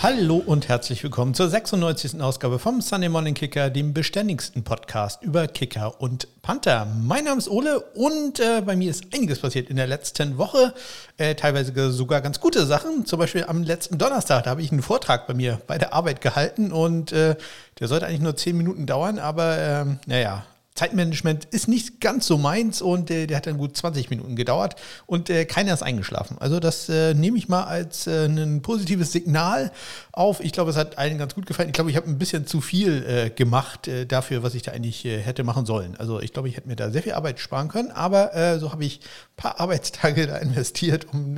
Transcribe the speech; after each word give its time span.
Hallo 0.00 0.36
und 0.36 0.68
herzlich 0.68 1.02
willkommen 1.02 1.34
zur 1.34 1.48
96. 1.48 2.20
Ausgabe 2.20 2.60
vom 2.60 2.80
Sunday 2.80 3.08
Morning 3.08 3.34
Kicker, 3.34 3.68
dem 3.68 3.94
beständigsten 3.94 4.62
Podcast 4.62 5.24
über 5.24 5.48
Kicker 5.48 6.00
und 6.00 6.28
Panther. 6.40 6.86
Mein 7.02 7.24
Name 7.24 7.38
ist 7.38 7.50
Ole 7.50 7.80
und 7.96 8.38
äh, 8.38 8.62
bei 8.64 8.76
mir 8.76 8.90
ist 8.90 9.12
einiges 9.12 9.40
passiert 9.40 9.68
in 9.68 9.74
der 9.74 9.88
letzten 9.88 10.38
Woche. 10.38 10.72
Äh, 11.16 11.34
teilweise 11.34 11.90
sogar 11.90 12.20
ganz 12.20 12.38
gute 12.38 12.64
Sachen. 12.64 13.06
Zum 13.06 13.18
Beispiel 13.18 13.42
am 13.42 13.64
letzten 13.64 13.98
Donnerstag, 13.98 14.44
da 14.44 14.50
habe 14.50 14.62
ich 14.62 14.70
einen 14.70 14.82
Vortrag 14.82 15.26
bei 15.26 15.34
mir 15.34 15.60
bei 15.66 15.78
der 15.78 15.92
Arbeit 15.92 16.20
gehalten 16.20 16.70
und 16.70 17.10
äh, 17.10 17.34
der 17.80 17.88
sollte 17.88 18.06
eigentlich 18.06 18.20
nur 18.20 18.36
10 18.36 18.56
Minuten 18.56 18.86
dauern, 18.86 19.18
aber 19.18 19.58
ähm, 19.58 19.98
naja, 20.06 20.44
Zeitmanagement 20.78 21.44
ist 21.46 21.66
nicht 21.66 22.00
ganz 22.00 22.28
so 22.28 22.38
meins 22.38 22.80
und 22.80 23.10
äh, 23.10 23.26
der 23.26 23.38
hat 23.38 23.48
dann 23.48 23.58
gut 23.58 23.76
20 23.76 24.10
Minuten 24.10 24.36
gedauert 24.36 24.76
und 25.06 25.28
äh, 25.28 25.44
keiner 25.44 25.74
ist 25.74 25.82
eingeschlafen. 25.82 26.36
Also 26.38 26.60
das 26.60 26.88
äh, 26.88 27.14
nehme 27.14 27.36
ich 27.36 27.48
mal 27.48 27.64
als 27.64 28.06
äh, 28.06 28.26
ein 28.26 28.62
positives 28.62 29.10
Signal 29.10 29.72
auf. 30.12 30.38
Ich 30.38 30.52
glaube, 30.52 30.70
es 30.70 30.76
hat 30.76 30.96
allen 30.96 31.18
ganz 31.18 31.34
gut 31.34 31.46
gefallen. 31.46 31.68
Ich 31.68 31.72
glaube, 31.72 31.90
ich 31.90 31.96
habe 31.96 32.08
ein 32.08 32.16
bisschen 32.16 32.46
zu 32.46 32.60
viel 32.60 33.04
äh, 33.04 33.30
gemacht 33.30 33.88
äh, 33.88 34.06
dafür, 34.06 34.44
was 34.44 34.54
ich 34.54 34.62
da 34.62 34.70
eigentlich 34.70 35.02
hätte 35.02 35.42
machen 35.42 35.66
sollen. 35.66 35.96
Also 35.96 36.20
ich 36.20 36.32
glaube, 36.32 36.48
ich 36.48 36.56
hätte 36.56 36.68
mir 36.68 36.76
da 36.76 36.90
sehr 36.90 37.02
viel 37.02 37.12
Arbeit 37.12 37.40
sparen 37.40 37.68
können, 37.68 37.90
aber 37.90 38.58
so 38.60 38.72
habe 38.72 38.84
ich 38.84 39.00
ein 39.00 39.36
paar 39.36 39.60
Arbeitstage 39.60 40.26
da 40.28 40.36
investiert, 40.36 41.06
um 41.12 41.36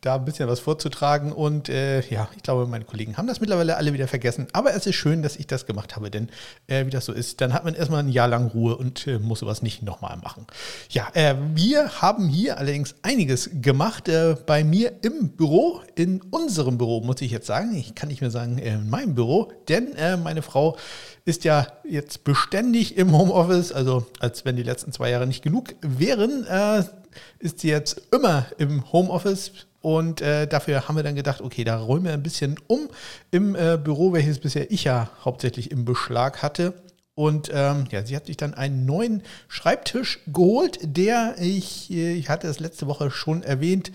da 0.00 0.14
ein 0.14 0.24
bisschen 0.24 0.48
was 0.48 0.60
vorzutragen. 0.60 1.32
Und 1.32 1.68
äh, 1.68 2.00
ja, 2.08 2.28
ich 2.36 2.42
glaube, 2.42 2.66
meine 2.66 2.84
Kollegen 2.84 3.16
haben 3.16 3.26
das 3.26 3.40
mittlerweile 3.40 3.76
alle 3.76 3.92
wieder 3.92 4.06
vergessen. 4.06 4.46
Aber 4.52 4.74
es 4.74 4.86
ist 4.86 4.94
schön, 4.94 5.22
dass 5.22 5.36
ich 5.36 5.46
das 5.46 5.66
gemacht 5.66 5.96
habe, 5.96 6.10
denn 6.10 6.28
äh, 6.68 6.86
wie 6.86 6.90
das 6.90 7.04
so 7.04 7.12
ist, 7.12 7.40
dann 7.40 7.52
hat 7.52 7.64
man 7.64 7.74
erstmal 7.74 8.00
ein 8.00 8.08
Jahr 8.08 8.28
lang 8.28 8.48
Ruhe 8.48 8.76
und 8.76 9.06
äh, 9.06 9.18
muss 9.18 9.40
sowas 9.40 9.62
nicht 9.62 9.82
nochmal 9.82 10.16
machen. 10.18 10.46
Ja, 10.88 11.08
äh, 11.14 11.34
wir 11.54 12.00
haben 12.00 12.28
hier 12.28 12.58
allerdings 12.58 12.94
einiges 13.02 13.50
gemacht 13.60 14.08
äh, 14.08 14.36
bei 14.46 14.62
mir 14.62 14.92
im 15.02 15.30
Büro, 15.30 15.82
in 15.96 16.22
unserem 16.30 16.78
Büro, 16.78 17.00
muss 17.00 17.20
ich 17.20 17.32
jetzt 17.32 17.46
sagen. 17.46 17.74
Ich 17.74 17.94
kann 17.94 18.08
nicht 18.08 18.20
mehr 18.20 18.30
sagen, 18.30 18.58
in 18.58 18.88
meinem 18.88 19.14
Büro, 19.14 19.52
denn 19.68 19.94
äh, 19.96 20.16
meine 20.16 20.42
Frau 20.42 20.76
ist 21.24 21.44
ja 21.44 21.66
jetzt 21.84 22.24
beständig 22.24 22.96
im 22.96 23.12
Homeoffice, 23.12 23.72
also 23.72 24.06
als 24.18 24.44
wenn 24.44 24.56
die 24.56 24.62
letzten 24.62 24.92
zwei 24.92 25.10
Jahre 25.10 25.26
nicht 25.26 25.42
genug 25.42 25.74
wären, 25.82 26.46
ist 27.38 27.60
sie 27.60 27.68
jetzt 27.68 28.00
immer 28.12 28.46
im 28.56 28.90
Homeoffice 28.92 29.52
und 29.80 30.20
äh, 30.20 30.46
dafür 30.46 30.88
haben 30.88 30.96
wir 30.96 31.02
dann 31.02 31.14
gedacht, 31.14 31.40
okay, 31.40 31.64
da 31.64 31.78
räumen 31.78 32.06
wir 32.06 32.12
ein 32.12 32.22
bisschen 32.22 32.58
um 32.66 32.88
im 33.30 33.54
äh, 33.54 33.78
Büro, 33.82 34.12
welches 34.12 34.40
bisher 34.40 34.70
ich 34.70 34.84
ja 34.84 35.10
hauptsächlich 35.24 35.70
im 35.70 35.84
Beschlag 35.84 36.42
hatte. 36.42 36.74
Und 37.14 37.50
ähm, 37.52 37.86
ja, 37.90 38.06
sie 38.06 38.14
hat 38.14 38.26
sich 38.26 38.36
dann 38.36 38.54
einen 38.54 38.86
neuen 38.86 39.24
Schreibtisch 39.48 40.20
geholt, 40.28 40.78
der 40.82 41.34
ich, 41.40 41.90
äh, 41.90 42.12
ich 42.12 42.28
hatte 42.28 42.46
es 42.46 42.60
letzte 42.60 42.86
Woche 42.86 43.10
schon 43.10 43.42
erwähnt, 43.42 43.90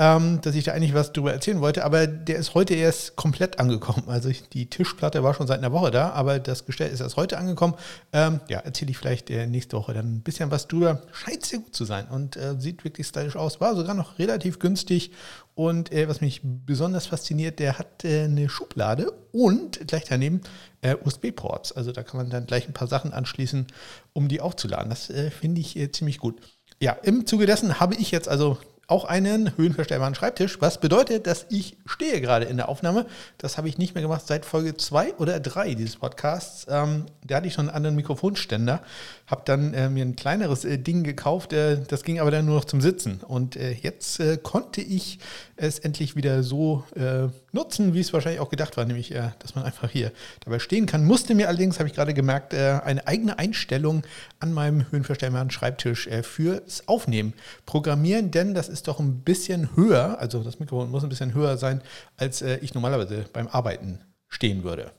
ähm, 0.00 0.40
dass 0.40 0.54
ich 0.54 0.64
da 0.64 0.72
eigentlich 0.72 0.94
was 0.94 1.12
drüber 1.12 1.30
erzählen 1.30 1.60
wollte, 1.60 1.84
aber 1.84 2.06
der 2.06 2.36
ist 2.36 2.54
heute 2.54 2.72
erst 2.72 3.16
komplett 3.16 3.58
angekommen. 3.60 4.04
Also 4.06 4.30
die 4.54 4.64
Tischplatte 4.64 5.22
war 5.22 5.34
schon 5.34 5.46
seit 5.46 5.58
einer 5.58 5.72
Woche 5.72 5.90
da, 5.90 6.12
aber 6.12 6.38
das 6.38 6.64
Gestell 6.64 6.90
ist 6.90 7.00
erst 7.00 7.18
heute 7.18 7.36
angekommen. 7.36 7.74
Ähm, 8.14 8.40
ja, 8.48 8.60
erzähle 8.60 8.92
ich 8.92 8.96
vielleicht 8.96 9.28
äh, 9.28 9.46
nächste 9.46 9.76
Woche 9.76 9.92
dann 9.92 10.10
ein 10.10 10.20
bisschen 10.22 10.50
was 10.50 10.68
drüber. 10.68 11.02
Scheint 11.12 11.44
sehr 11.44 11.58
gut 11.58 11.74
zu 11.74 11.84
sein 11.84 12.08
und 12.08 12.38
äh, 12.38 12.54
sieht 12.58 12.82
wirklich 12.82 13.08
stylisch 13.08 13.36
aus. 13.36 13.60
War 13.60 13.76
sogar 13.76 13.94
noch 13.94 14.18
relativ 14.18 14.58
günstig 14.58 15.12
und 15.54 15.92
äh, 15.92 16.08
was 16.08 16.22
mich 16.22 16.40
besonders 16.42 17.04
fasziniert, 17.04 17.58
der 17.58 17.78
hat 17.78 18.02
äh, 18.02 18.22
eine 18.22 18.48
Schublade 18.48 19.12
und 19.32 19.86
gleich 19.86 20.04
daneben 20.08 20.40
äh, 20.80 20.96
USB-Ports. 21.04 21.72
Also 21.72 21.92
da 21.92 22.02
kann 22.02 22.16
man 22.16 22.30
dann 22.30 22.46
gleich 22.46 22.66
ein 22.66 22.72
paar 22.72 22.88
Sachen 22.88 23.12
anschließen, 23.12 23.66
um 24.14 24.28
die 24.28 24.40
aufzuladen. 24.40 24.88
Das 24.88 25.10
äh, 25.10 25.30
finde 25.30 25.60
ich 25.60 25.76
äh, 25.76 25.92
ziemlich 25.92 26.16
gut. 26.16 26.40
Ja, 26.80 26.92
im 26.92 27.26
Zuge 27.26 27.44
dessen 27.44 27.80
habe 27.80 27.96
ich 27.96 28.10
jetzt 28.10 28.30
also 28.30 28.56
auch 28.90 29.04
einen 29.04 29.56
höhenverstellbaren 29.56 30.14
Schreibtisch, 30.14 30.60
was 30.60 30.80
bedeutet, 30.80 31.26
dass 31.26 31.46
ich 31.48 31.76
stehe 31.86 32.20
gerade 32.20 32.46
in 32.46 32.56
der 32.56 32.68
Aufnahme. 32.68 33.06
Das 33.38 33.56
habe 33.56 33.68
ich 33.68 33.78
nicht 33.78 33.94
mehr 33.94 34.02
gemacht 34.02 34.22
seit 34.26 34.44
Folge 34.44 34.76
2 34.76 35.14
oder 35.14 35.38
3 35.38 35.74
dieses 35.74 35.96
Podcasts. 35.96 36.66
Ähm, 36.68 37.06
da 37.24 37.36
hatte 37.36 37.46
ich 37.46 37.54
schon 37.54 37.68
einen 37.68 37.76
anderen 37.76 37.94
Mikrofonständer, 37.94 38.82
habe 39.28 39.42
dann 39.44 39.74
äh, 39.74 39.88
mir 39.88 40.04
ein 40.04 40.16
kleineres 40.16 40.64
äh, 40.64 40.76
Ding 40.76 41.04
gekauft, 41.04 41.52
äh, 41.52 41.78
das 41.86 42.02
ging 42.02 42.18
aber 42.18 42.32
dann 42.32 42.46
nur 42.46 42.56
noch 42.56 42.64
zum 42.64 42.80
Sitzen. 42.80 43.20
Und 43.26 43.54
äh, 43.54 43.72
jetzt 43.72 44.18
äh, 44.18 44.36
konnte 44.42 44.80
ich 44.80 45.20
es 45.56 45.78
endlich 45.78 46.16
wieder 46.16 46.42
so 46.42 46.84
äh, 46.96 47.28
nutzen, 47.52 47.94
wie 47.94 48.00
es 48.00 48.12
wahrscheinlich 48.12 48.40
auch 48.40 48.50
gedacht 48.50 48.76
war, 48.76 48.84
nämlich, 48.84 49.14
dass 49.40 49.54
man 49.54 49.64
einfach 49.64 49.90
hier 49.90 50.12
dabei 50.44 50.58
stehen 50.58 50.86
kann. 50.86 51.04
Musste 51.04 51.34
mir 51.34 51.48
allerdings, 51.48 51.78
habe 51.78 51.88
ich 51.88 51.94
gerade 51.94 52.14
gemerkt, 52.14 52.54
eine 52.54 53.06
eigene 53.06 53.38
Einstellung 53.38 54.04
an 54.38 54.52
meinem 54.52 54.86
höhenverstellbaren 54.90 55.50
Schreibtisch 55.50 56.08
fürs 56.22 56.86
Aufnehmen 56.86 57.34
programmieren, 57.66 58.30
denn 58.30 58.54
das 58.54 58.68
ist 58.68 58.79
ist 58.80 58.88
doch 58.88 58.98
ein 58.98 59.20
bisschen 59.20 59.76
höher, 59.76 60.18
also 60.18 60.42
das 60.42 60.58
Mikrofon 60.58 60.90
muss 60.90 61.02
ein 61.02 61.10
bisschen 61.10 61.34
höher 61.34 61.58
sein, 61.58 61.82
als 62.16 62.40
äh, 62.40 62.56
ich 62.62 62.72
normalerweise 62.72 63.26
beim 63.30 63.46
Arbeiten 63.46 64.00
stehen 64.26 64.64
würde. 64.64 64.90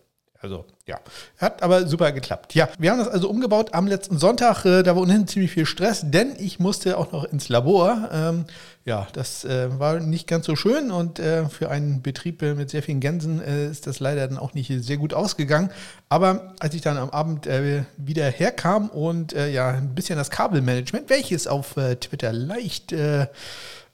Also 0.43 0.65
ja, 0.87 0.99
hat 1.37 1.61
aber 1.61 1.85
super 1.85 2.11
geklappt. 2.11 2.55
Ja, 2.55 2.67
wir 2.79 2.89
haben 2.89 2.97
das 2.97 3.07
also 3.07 3.29
umgebaut 3.29 3.75
am 3.75 3.85
letzten 3.85 4.17
Sonntag. 4.17 4.65
Äh, 4.65 4.81
da 4.81 4.95
war 4.95 5.03
ohnehin 5.03 5.27
ziemlich 5.27 5.51
viel 5.51 5.67
Stress, 5.67 6.01
denn 6.03 6.35
ich 6.39 6.57
musste 6.57 6.97
auch 6.97 7.11
noch 7.11 7.25
ins 7.25 7.47
Labor. 7.47 8.09
Ähm, 8.11 8.45
ja, 8.83 9.07
das 9.13 9.45
äh, 9.45 9.79
war 9.79 9.99
nicht 9.99 10.25
ganz 10.25 10.47
so 10.47 10.55
schön 10.55 10.89
und 10.89 11.19
äh, 11.19 11.47
für 11.47 11.69
einen 11.69 12.01
Betrieb 12.01 12.41
äh, 12.41 12.55
mit 12.55 12.71
sehr 12.71 12.81
vielen 12.81 12.99
Gänsen 12.99 13.39
äh, 13.39 13.67
ist 13.67 13.85
das 13.85 13.99
leider 13.99 14.27
dann 14.27 14.39
auch 14.39 14.55
nicht 14.55 14.73
sehr 14.83 14.97
gut 14.97 15.13
ausgegangen. 15.13 15.69
Aber 16.09 16.55
als 16.59 16.73
ich 16.73 16.81
dann 16.81 16.97
am 16.97 17.11
Abend 17.11 17.45
äh, 17.45 17.83
wieder 17.97 18.25
herkam 18.25 18.89
und 18.89 19.33
ja, 19.33 19.69
ein 19.69 19.93
bisschen 19.93 20.17
das 20.17 20.31
Kabelmanagement, 20.31 21.09
welches 21.09 21.45
auf 21.47 21.75
Twitter 21.99 22.33
leicht 22.33 22.93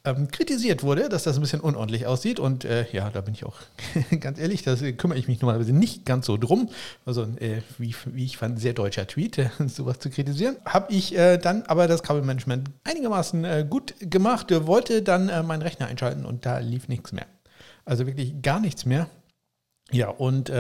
ähm, 0.08 0.30
kritisiert 0.32 0.84
wurde, 0.84 1.10
dass 1.10 1.24
das 1.24 1.36
ein 1.38 1.42
bisschen 1.42 1.60
unordentlich 1.60 2.08
aussieht. 2.08 2.40
Und 2.40 2.66
äh, 2.66 2.86
ja, 2.92 3.10
da 3.10 3.22
bin 3.22 3.34
ich 3.34 3.46
auch 3.46 3.56
ganz 4.20 4.40
ehrlich, 4.40 4.64
da 4.64 4.76
kümmere 4.76 5.18
ich 5.18 5.28
mich 5.28 5.42
normalerweise 5.42 5.74
nicht 5.74 6.06
ganz 6.06 6.26
so 6.26 6.38
drum. 6.38 6.70
Also, 7.06 7.24
äh, 7.40 7.62
wie, 7.78 7.96
wie, 8.06 8.26
ich 8.26 8.38
fand, 8.38 8.60
sehr 8.60 8.74
deutscher 8.74 9.08
Tweet, 9.08 9.38
äh, 9.38 9.50
sowas 9.68 10.00
zu 10.00 10.10
kritisieren. 10.10 10.58
Habe 10.66 10.94
ich 10.94 11.18
äh, 11.18 11.38
dann 11.38 11.64
aber 11.64 11.88
das 11.88 12.04
Kabelmanagement 12.04 12.70
einigermaßen 12.84 13.46
äh, 13.46 13.66
gut 13.70 13.96
gemacht, 14.00 14.48
wollte 14.66 15.02
dann 15.02 15.30
äh, 15.30 15.44
meinen 15.44 15.62
Rechner 15.62 15.88
einschalten 15.88 16.26
und 16.26 16.46
da 16.46 16.60
lief 16.60 16.88
nichts 16.88 17.12
mehr. 17.12 17.26
Also 17.86 18.06
wirklich 18.06 18.42
gar 18.42 18.60
nichts 18.60 18.86
mehr. 18.86 19.10
Ja, 19.92 20.10
und 20.10 20.52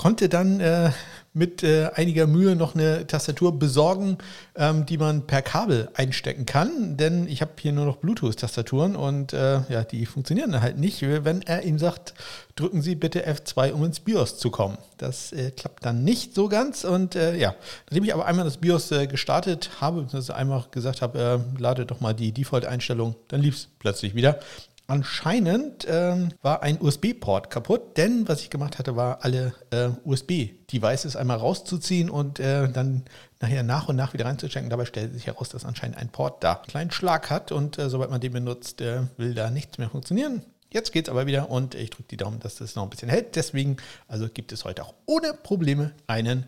konnte 0.00 0.30
dann 0.30 0.60
äh, 0.60 0.92
mit 1.34 1.62
äh, 1.62 1.90
einiger 1.94 2.26
Mühe 2.26 2.56
noch 2.56 2.74
eine 2.74 3.06
Tastatur 3.06 3.58
besorgen, 3.58 4.16
ähm, 4.56 4.86
die 4.86 4.96
man 4.96 5.26
per 5.26 5.42
Kabel 5.42 5.90
einstecken 5.92 6.46
kann. 6.46 6.96
Denn 6.96 7.28
ich 7.28 7.42
habe 7.42 7.52
hier 7.60 7.72
nur 7.72 7.84
noch 7.84 7.98
Bluetooth-Tastaturen 7.98 8.96
und 8.96 9.34
äh, 9.34 9.60
ja, 9.68 9.84
die 9.84 10.06
funktionieren 10.06 10.58
halt 10.62 10.78
nicht, 10.78 11.02
wenn 11.02 11.42
er 11.42 11.64
ihm 11.64 11.78
sagt, 11.78 12.14
drücken 12.56 12.80
Sie 12.80 12.94
bitte 12.94 13.28
F2, 13.28 13.72
um 13.72 13.84
ins 13.84 14.00
BIOS 14.00 14.38
zu 14.38 14.50
kommen. 14.50 14.78
Das 14.96 15.32
äh, 15.32 15.50
klappt 15.50 15.84
dann 15.84 16.02
nicht 16.02 16.34
so 16.34 16.48
ganz. 16.48 16.84
Und 16.84 17.14
äh, 17.14 17.36
ja, 17.36 17.54
nachdem 17.90 18.04
ich 18.04 18.14
aber 18.14 18.24
einmal 18.24 18.46
das 18.46 18.56
BIOS 18.56 18.90
äh, 18.92 19.06
gestartet 19.06 19.70
habe, 19.82 20.06
also 20.10 20.32
einmal 20.32 20.64
gesagt 20.70 21.02
habe, 21.02 21.44
lade 21.58 21.84
doch 21.84 22.00
mal 22.00 22.14
die 22.14 22.32
Default-Einstellung, 22.32 23.16
dann 23.28 23.42
lief 23.42 23.54
es 23.54 23.68
plötzlich 23.78 24.14
wieder. 24.14 24.40
Anscheinend 24.90 25.86
ähm, 25.88 26.30
war 26.42 26.64
ein 26.64 26.80
USB-Port 26.80 27.48
kaputt, 27.48 27.96
denn 27.96 28.26
was 28.26 28.40
ich 28.40 28.50
gemacht 28.50 28.76
hatte, 28.76 28.96
war 28.96 29.24
alle 29.24 29.54
äh, 29.70 29.90
USB-Devices 30.04 31.14
einmal 31.14 31.36
rauszuziehen 31.36 32.10
und 32.10 32.40
äh, 32.40 32.68
dann 32.68 33.04
nachher 33.38 33.62
nach 33.62 33.88
und 33.88 33.94
nach 33.94 34.14
wieder 34.14 34.24
reinzustecken. 34.24 34.68
Dabei 34.68 34.86
stellt 34.86 35.14
sich 35.14 35.28
heraus, 35.28 35.48
dass 35.48 35.64
anscheinend 35.64 35.96
ein 35.96 36.08
Port 36.08 36.42
da 36.42 36.54
einen 36.54 36.66
kleinen 36.66 36.90
Schlag 36.90 37.30
hat 37.30 37.52
und 37.52 37.78
äh, 37.78 37.88
sobald 37.88 38.10
man 38.10 38.20
den 38.20 38.32
benutzt, 38.32 38.80
äh, 38.80 39.02
will 39.16 39.32
da 39.32 39.48
nichts 39.48 39.78
mehr 39.78 39.88
funktionieren. 39.88 40.42
Jetzt 40.72 40.90
geht 40.90 41.06
es 41.06 41.08
aber 41.08 41.24
wieder 41.26 41.50
und 41.50 41.76
ich 41.76 41.90
drücke 41.90 42.08
die 42.08 42.16
Daumen, 42.16 42.40
dass 42.40 42.56
das 42.56 42.74
noch 42.74 42.82
ein 42.82 42.90
bisschen 42.90 43.10
hält. 43.10 43.36
Deswegen 43.36 43.76
also 44.08 44.28
gibt 44.28 44.50
es 44.50 44.64
heute 44.64 44.82
auch 44.82 44.94
ohne 45.06 45.34
Probleme 45.34 45.92
einen 46.08 46.46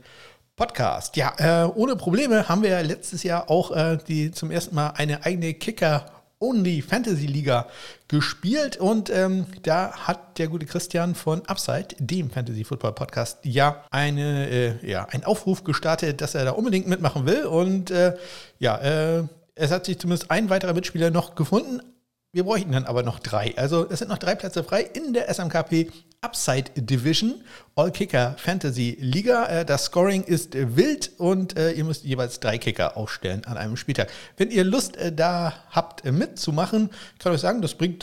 Podcast. 0.56 1.16
Ja, 1.16 1.32
äh, 1.38 1.68
ohne 1.68 1.94
Probleme 1.94 2.48
haben 2.48 2.64
wir 2.64 2.82
letztes 2.82 3.22
Jahr 3.22 3.48
auch 3.48 3.70
äh, 3.70 3.98
die 4.08 4.32
zum 4.32 4.50
ersten 4.50 4.74
Mal 4.74 4.88
eine 4.96 5.24
eigene 5.24 5.54
Kicker- 5.54 6.06
Only 6.42 6.82
Fantasy 6.82 7.26
Liga 7.26 7.68
gespielt 8.08 8.76
und 8.76 9.08
ähm, 9.10 9.46
da 9.62 9.92
hat 9.92 10.38
der 10.38 10.48
gute 10.48 10.66
Christian 10.66 11.14
von 11.14 11.46
Upside, 11.46 11.88
dem 11.98 12.30
Fantasy 12.30 12.64
Football 12.64 12.92
Podcast, 12.92 13.38
ja, 13.44 13.84
eine, 13.90 14.50
äh, 14.50 14.86
ja 14.86 15.04
einen 15.04 15.24
Aufruf 15.24 15.62
gestartet, 15.64 16.20
dass 16.20 16.34
er 16.34 16.44
da 16.44 16.50
unbedingt 16.50 16.88
mitmachen 16.88 17.26
will 17.26 17.44
und 17.44 17.90
äh, 17.90 18.16
ja, 18.58 18.76
äh, 18.78 19.24
es 19.54 19.70
hat 19.70 19.86
sich 19.86 19.98
zumindest 19.98 20.30
ein 20.30 20.50
weiterer 20.50 20.74
Mitspieler 20.74 21.10
noch 21.10 21.34
gefunden. 21.34 21.80
Wir 22.34 22.44
bräuchten 22.44 22.72
dann 22.72 22.84
aber 22.84 23.02
noch 23.02 23.18
drei. 23.18 23.52
Also 23.58 23.86
es 23.90 23.98
sind 23.98 24.08
noch 24.08 24.16
drei 24.16 24.34
Plätze 24.34 24.64
frei 24.64 24.80
in 24.80 25.12
der 25.12 25.28
SMKP 25.28 25.90
Upside 26.22 26.70
Division, 26.76 27.42
All 27.76 27.90
Kicker 27.90 28.36
Fantasy 28.38 28.96
Liga. 28.98 29.44
Äh, 29.48 29.64
das 29.66 29.84
Scoring 29.84 30.22
ist 30.22 30.54
wild 30.54 31.10
und 31.18 31.58
äh, 31.58 31.72
ihr 31.72 31.84
müsst 31.84 32.04
jeweils 32.04 32.40
drei 32.40 32.56
Kicker 32.56 32.96
aufstellen 32.96 33.44
an 33.44 33.58
einem 33.58 33.76
Spieltag. 33.76 34.10
Wenn 34.38 34.50
ihr 34.50 34.64
Lust 34.64 34.96
äh, 34.96 35.12
da 35.12 35.52
habt 35.72 36.06
mitzumachen, 36.06 36.88
kann 37.18 37.32
ich 37.32 37.36
euch 37.36 37.40
sagen, 37.42 37.60
das 37.60 37.74
bringt 37.74 38.02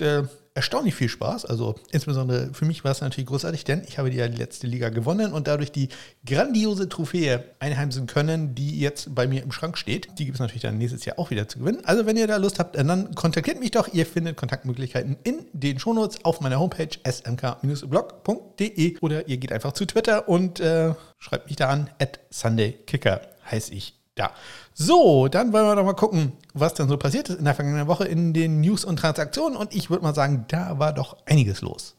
erstaunlich 0.54 0.96
viel 0.96 1.10
Spaß. 1.10 1.46
Also 1.46 1.75
insbesondere 1.92 2.54
für 2.54 2.66
mich 2.66 2.84
war 2.84 2.92
es 2.92 3.01
natürlich 3.01 3.28
großartig, 3.28 3.63
denn 3.63 3.84
ich 3.88 3.98
habe 3.98 4.10
die, 4.10 4.18
letzte 4.18 4.68
Liga 4.68 4.90
gewonnen 4.90 5.31
und 5.34 5.48
dadurch 5.48 5.72
die 5.72 5.90
grandiose 6.25 6.90
Trophäe 6.90 7.44
einheimsen 7.60 8.07
können, 8.07 8.56
die 8.56 8.80
jetzt 8.80 9.16
bei 9.16 9.28
mir 9.28 9.44
im 9.44 9.51
Schrank 9.51 9.78
steht. 9.78 10.07
Die 10.18 10.25
gibt 10.25 10.36
es 10.36 10.40
natürlich 10.40 10.62
dann 10.62 10.78
nächstes 10.78 11.06
Jahr 11.06 11.19
auch 11.19 11.30
wieder 11.30 11.48
zu 11.48 11.60
gewinnen. 11.60 11.80
Also 11.86 12.06
wenn 12.06 12.18
ihr 12.18 12.28
da 12.28 12.38
Lust 12.38 12.60
habt, 12.60 12.78
dann 12.78 13.16
kontaktiert 13.16 13.60
mich 13.60 13.72
doch. 13.72 13.88
Ihr 13.94 14.06
findet 14.06 14.38
Kontaktmöglichkeiten 14.38 15.18
in 15.24 15.46
den 15.54 15.80
Shownotes 15.80 16.25
auf 16.25 16.42
meiner 16.42 16.60
Homepage 16.60 16.90
smk-blog.de 17.07 18.98
oder 19.01 19.28
ihr 19.28 19.38
geht 19.38 19.51
einfach 19.51 19.74
zu 19.74 19.86
Twitter 19.86 20.28
und 20.28 20.60
äh, 20.60 20.94
schreibt 21.18 21.48
mich 21.48 21.56
da 21.56 21.69
an. 21.69 21.90
At 22.00 22.19
SundayKicker 22.30 23.22
heiße 23.50 23.74
ich 23.74 24.00
da. 24.16 24.31
So, 24.81 25.27
dann 25.27 25.51
wollen 25.51 25.65
wir 25.65 25.75
doch 25.75 25.83
mal 25.83 25.91
gucken, 25.91 26.31
was 26.53 26.73
dann 26.73 26.87
so 26.87 26.95
passiert 26.95 27.27
ist 27.27 27.37
in 27.37 27.43
der 27.43 27.53
vergangenen 27.53 27.87
Woche 27.87 28.05
in 28.05 28.31
den 28.31 28.61
News 28.61 28.85
und 28.85 28.95
Transaktionen. 28.95 29.57
Und 29.57 29.75
ich 29.75 29.89
würde 29.89 30.03
mal 30.03 30.15
sagen, 30.15 30.45
da 30.47 30.79
war 30.79 30.93
doch 30.93 31.17
einiges 31.25 31.59
los. 31.59 31.97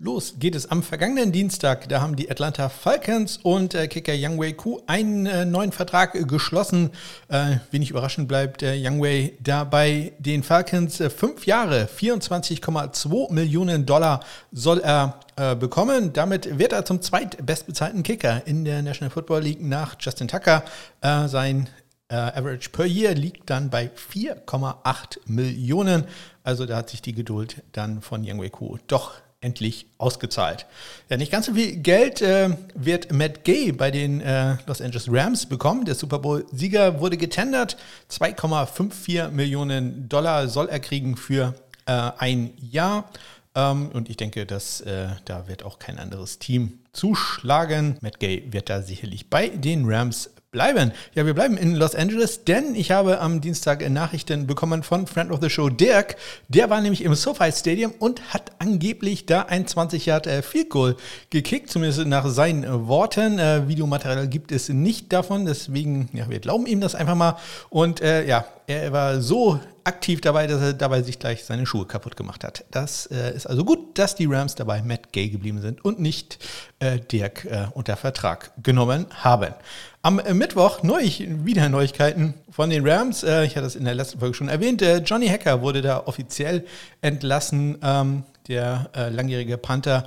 Los 0.00 0.34
geht 0.38 0.54
es 0.54 0.70
am 0.70 0.84
vergangenen 0.84 1.32
Dienstag. 1.32 1.88
Da 1.88 2.00
haben 2.00 2.14
die 2.14 2.30
Atlanta 2.30 2.68
Falcons 2.68 3.36
und 3.42 3.74
äh, 3.74 3.88
Kicker 3.88 4.14
Youngway 4.16 4.52
Ku 4.52 4.80
einen 4.86 5.26
äh, 5.26 5.44
neuen 5.44 5.72
Vertrag 5.72 6.14
äh, 6.14 6.22
geschlossen. 6.22 6.90
Äh, 7.26 7.56
wenig 7.72 7.90
überraschend 7.90 8.28
bleibt 8.28 8.62
äh, 8.62 8.76
Youngway 8.80 9.36
da 9.40 9.64
bei 9.64 10.12
den 10.20 10.44
Falcons. 10.44 11.00
Äh, 11.00 11.10
fünf 11.10 11.46
Jahre, 11.46 11.88
24,2 11.92 13.32
Millionen 13.32 13.86
Dollar 13.86 14.20
soll 14.52 14.78
er 14.78 15.18
äh, 15.34 15.56
bekommen. 15.56 16.12
Damit 16.12 16.60
wird 16.60 16.72
er 16.72 16.84
zum 16.84 17.02
zweitbestbezahlten 17.02 18.04
Kicker 18.04 18.46
in 18.46 18.64
der 18.64 18.82
National 18.82 19.10
Football 19.10 19.42
League 19.42 19.60
nach 19.60 19.96
Justin 19.98 20.28
Tucker. 20.28 20.62
sein 21.00 21.68
Average 22.08 22.70
per 22.70 22.86
Year 22.86 23.14
liegt 23.14 23.50
dann 23.50 23.68
bei 23.68 23.90
4,8 24.12 25.18
Millionen. 25.26 26.04
Also 26.44 26.66
da 26.66 26.76
hat 26.76 26.88
sich 26.88 27.02
die 27.02 27.14
Geduld 27.14 27.62
dann 27.72 28.00
von 28.00 28.22
Youngway 28.24 28.48
Ku 28.48 28.78
doch 28.86 29.14
endlich 29.40 29.86
ausgezahlt. 29.98 30.66
Ja, 31.08 31.16
nicht 31.16 31.30
ganz 31.30 31.46
so 31.46 31.54
viel 31.54 31.76
Geld 31.76 32.20
äh, 32.22 32.50
wird 32.74 33.12
Matt 33.12 33.44
Gay 33.44 33.72
bei 33.72 33.90
den 33.90 34.20
äh, 34.20 34.56
Los 34.66 34.80
Angeles 34.80 35.06
Rams 35.10 35.46
bekommen. 35.46 35.84
Der 35.84 35.94
Super 35.94 36.18
Bowl-Sieger 36.18 37.00
wurde 37.00 37.16
getendert. 37.16 37.76
2,54 38.10 39.30
Millionen 39.30 40.08
Dollar 40.08 40.48
soll 40.48 40.68
er 40.68 40.80
kriegen 40.80 41.16
für 41.16 41.54
äh, 41.86 42.10
ein 42.18 42.52
Jahr. 42.56 43.10
Ähm, 43.54 43.90
und 43.92 44.10
ich 44.10 44.16
denke, 44.16 44.44
dass 44.44 44.80
äh, 44.80 45.08
da 45.24 45.46
wird 45.46 45.62
auch 45.62 45.78
kein 45.78 45.98
anderes 45.98 46.40
Team 46.40 46.80
zuschlagen. 46.92 47.96
Matt 48.00 48.18
Gay 48.18 48.44
wird 48.50 48.68
da 48.68 48.82
sicherlich 48.82 49.30
bei 49.30 49.48
den 49.48 49.84
Rams 49.88 50.30
bleiben. 50.50 50.92
Ja, 51.14 51.26
wir 51.26 51.34
bleiben 51.34 51.58
in 51.58 51.74
Los 51.74 51.94
Angeles, 51.94 52.44
denn 52.44 52.74
ich 52.74 52.90
habe 52.90 53.20
am 53.20 53.42
Dienstag 53.42 53.86
Nachrichten 53.90 54.46
bekommen 54.46 54.82
von 54.82 55.06
Friend 55.06 55.30
of 55.30 55.40
the 55.42 55.50
Show 55.50 55.68
Dirk. 55.68 56.16
Der 56.48 56.70
war 56.70 56.80
nämlich 56.80 57.04
im 57.04 57.14
SoFi 57.14 57.52
Stadium 57.52 57.92
und 57.98 58.32
hat 58.32 58.52
angeblich 58.58 59.26
da 59.26 59.42
ein 59.42 59.66
20 59.66 60.06
Yard 60.06 60.26
äh, 60.26 60.40
Field 60.40 60.70
Goal 60.70 60.96
gekickt, 61.28 61.70
zumindest 61.70 62.06
nach 62.06 62.26
seinen 62.26 62.88
Worten. 62.88 63.38
Äh, 63.38 63.68
Videomaterial 63.68 64.26
gibt 64.26 64.50
es 64.50 64.70
nicht 64.70 65.12
davon, 65.12 65.44
deswegen, 65.44 66.08
ja, 66.14 66.30
wir 66.30 66.40
glauben 66.40 66.64
ihm 66.64 66.80
das 66.80 66.94
einfach 66.94 67.14
mal. 67.14 67.36
Und 67.68 68.00
äh, 68.00 68.26
ja, 68.26 68.46
er 68.66 68.92
war 68.92 69.20
so 69.20 69.60
aktiv 69.84 70.20
dabei, 70.20 70.46
dass 70.46 70.60
er 70.60 70.72
dabei 70.74 71.02
sich 71.02 71.18
gleich 71.18 71.44
seine 71.44 71.66
Schuhe 71.66 71.86
kaputt 71.86 72.16
gemacht 72.16 72.44
hat. 72.44 72.64
Das 72.70 73.06
äh, 73.06 73.34
ist 73.34 73.46
also 73.46 73.64
gut, 73.64 73.98
dass 73.98 74.14
die 74.14 74.26
Rams 74.26 74.54
dabei 74.54 74.82
Matt 74.82 75.12
Gay 75.12 75.30
geblieben 75.30 75.60
sind 75.60 75.84
und 75.84 75.98
nicht 75.98 76.38
äh, 76.78 76.98
Dirk 77.00 77.46
äh, 77.46 77.68
unter 77.74 77.96
Vertrag 77.96 78.52
genommen 78.62 79.06
haben. 79.10 79.54
Am 80.00 80.20
äh, 80.20 80.32
Mittwoch 80.32 80.84
neu, 80.84 81.02
wieder 81.18 81.68
Neuigkeiten 81.68 82.34
von 82.50 82.70
den 82.70 82.86
Rams. 82.86 83.24
Äh, 83.24 83.44
ich 83.44 83.56
hatte 83.56 83.66
es 83.66 83.74
in 83.74 83.84
der 83.84 83.94
letzten 83.94 84.20
Folge 84.20 84.34
schon 84.34 84.48
erwähnt. 84.48 84.80
Äh, 84.80 84.98
Johnny 84.98 85.26
Hacker 85.26 85.60
wurde 85.60 85.82
da 85.82 86.04
offiziell 86.06 86.64
entlassen, 87.00 87.78
ähm, 87.82 88.22
der 88.46 88.90
langjährige 89.10 89.58
Panther. 89.58 90.06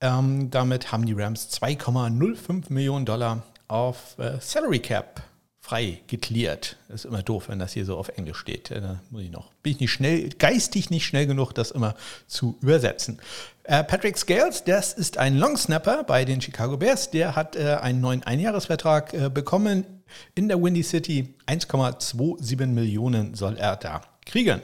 Ähm, 0.00 0.50
damit 0.50 0.92
haben 0.92 1.04
die 1.04 1.12
Rams 1.12 1.50
2,05 1.50 2.72
Millionen 2.72 3.04
Dollar 3.04 3.42
auf 3.68 4.16
Salary 4.40 4.78
Cap 4.78 5.22
frei 5.64 6.02
geklärt. 6.08 6.76
Das 6.88 7.00
ist 7.00 7.04
immer 7.06 7.22
doof, 7.22 7.48
wenn 7.48 7.58
das 7.58 7.72
hier 7.72 7.86
so 7.86 7.96
auf 7.96 8.10
Englisch 8.10 8.36
steht. 8.36 8.70
Da 8.70 9.00
muss 9.08 9.22
ich 9.22 9.30
noch, 9.30 9.50
bin 9.62 9.72
ich 9.72 9.80
nicht 9.80 9.92
schnell, 9.92 10.28
geistig 10.28 10.90
nicht 10.90 11.06
schnell 11.06 11.26
genug, 11.26 11.54
das 11.54 11.70
immer 11.70 11.94
zu 12.26 12.58
übersetzen. 12.60 13.18
Äh, 13.62 13.82
Patrick 13.82 14.18
Scales, 14.18 14.64
das 14.64 14.92
ist 14.92 15.16
ein 15.16 15.38
Longsnapper 15.38 16.04
bei 16.04 16.26
den 16.26 16.42
Chicago 16.42 16.76
Bears. 16.76 17.10
Der 17.12 17.34
hat 17.34 17.56
äh, 17.56 17.78
einen 17.80 18.02
neuen 18.02 18.22
Einjahresvertrag 18.22 19.14
äh, 19.14 19.30
bekommen 19.30 19.86
in 20.34 20.48
der 20.48 20.62
Windy 20.62 20.82
City. 20.82 21.34
1,27 21.46 22.66
Millionen 22.66 23.34
soll 23.34 23.56
er 23.56 23.76
da 23.76 24.02
kriegen. 24.26 24.60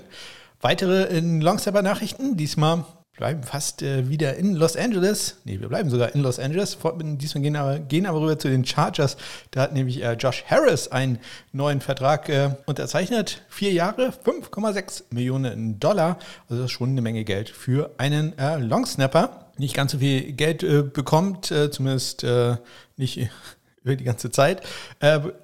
Weitere 0.60 1.18
Longsnapper-Nachrichten, 1.18 2.36
diesmal 2.36 2.84
bleiben 3.20 3.42
fast 3.42 3.82
äh, 3.82 4.08
wieder 4.08 4.34
in 4.36 4.54
Los 4.54 4.76
Angeles. 4.76 5.36
Ne, 5.44 5.60
wir 5.60 5.68
bleiben 5.68 5.90
sogar 5.90 6.14
in 6.14 6.22
Los 6.22 6.38
Angeles. 6.38 6.76
Diesmal 6.82 7.42
gehen 7.42 7.54
aber, 7.54 7.78
gehen 7.78 8.06
aber 8.06 8.20
rüber 8.20 8.38
zu 8.38 8.48
den 8.48 8.64
Chargers. 8.64 9.18
Da 9.50 9.60
hat 9.60 9.74
nämlich 9.74 10.02
äh, 10.02 10.14
Josh 10.14 10.42
Harris 10.48 10.88
einen 10.88 11.18
neuen 11.52 11.82
Vertrag 11.82 12.28
äh, 12.30 12.50
unterzeichnet. 12.64 13.42
Vier 13.48 13.72
Jahre, 13.72 14.12
5,6 14.24 15.04
Millionen 15.10 15.78
Dollar. 15.78 16.18
Also 16.48 16.62
das 16.62 16.70
ist 16.70 16.72
schon 16.72 16.90
eine 16.90 17.02
Menge 17.02 17.24
Geld 17.24 17.50
für 17.50 17.90
einen 17.98 18.36
äh, 18.38 18.56
Longsnapper. 18.56 19.50
Nicht 19.58 19.74
ganz 19.74 19.92
so 19.92 19.98
viel 19.98 20.32
Geld 20.32 20.62
äh, 20.62 20.82
bekommt, 20.82 21.50
äh, 21.50 21.70
zumindest 21.70 22.24
nicht 22.96 23.18
über 23.84 23.96
die 23.96 24.04
ganze 24.04 24.30
Zeit. 24.30 24.62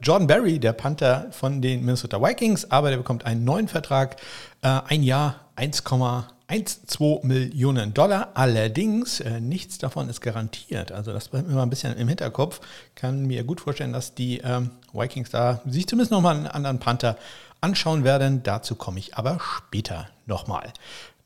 Jordan 0.03 0.27
Berry, 0.27 0.59
der 0.59 0.75
Panther 0.75 1.29
von 1.31 1.63
den 1.63 1.81
Minnesota 1.81 2.21
Vikings, 2.23 2.71
aber 2.71 2.91
der 2.91 2.99
bekommt 2.99 3.25
einen 3.25 3.45
neuen 3.45 3.67
Vertrag. 3.67 4.17
ein 4.61 5.03
Jahr, 5.03 5.47
1,8 5.57 6.36
1,2 6.49 7.27
Millionen 7.27 7.93
Dollar. 7.93 8.31
Allerdings, 8.35 9.21
äh, 9.21 9.41
nichts 9.41 9.79
davon 9.79 10.09
ist 10.09 10.21
garantiert. 10.21 10.93
Also 10.93 11.13
das 11.13 11.29
bleibt 11.29 11.49
mir 11.49 11.55
mal 11.55 11.63
ein 11.63 11.71
bisschen 11.71 11.97
im 11.97 12.09
Hinterkopf. 12.09 12.61
Kann 12.95 13.27
mir 13.27 13.43
gut 13.43 13.61
vorstellen, 13.61 13.93
dass 13.93 14.15
die 14.15 14.39
ähm, 14.39 14.71
Vikings 14.93 15.31
da 15.31 15.61
sich 15.67 15.87
zumindest 15.89 16.13
nochmal 16.13 16.37
einen 16.37 16.47
anderen 16.47 16.79
Panther 16.79 17.17
anschauen 17.61 18.05
werden. 18.05 18.43
Dazu 18.45 18.77
komme 18.77 19.01
ich 19.01 19.17
aber 19.17 19.41
später 19.41 20.09
nochmal. 20.27 20.73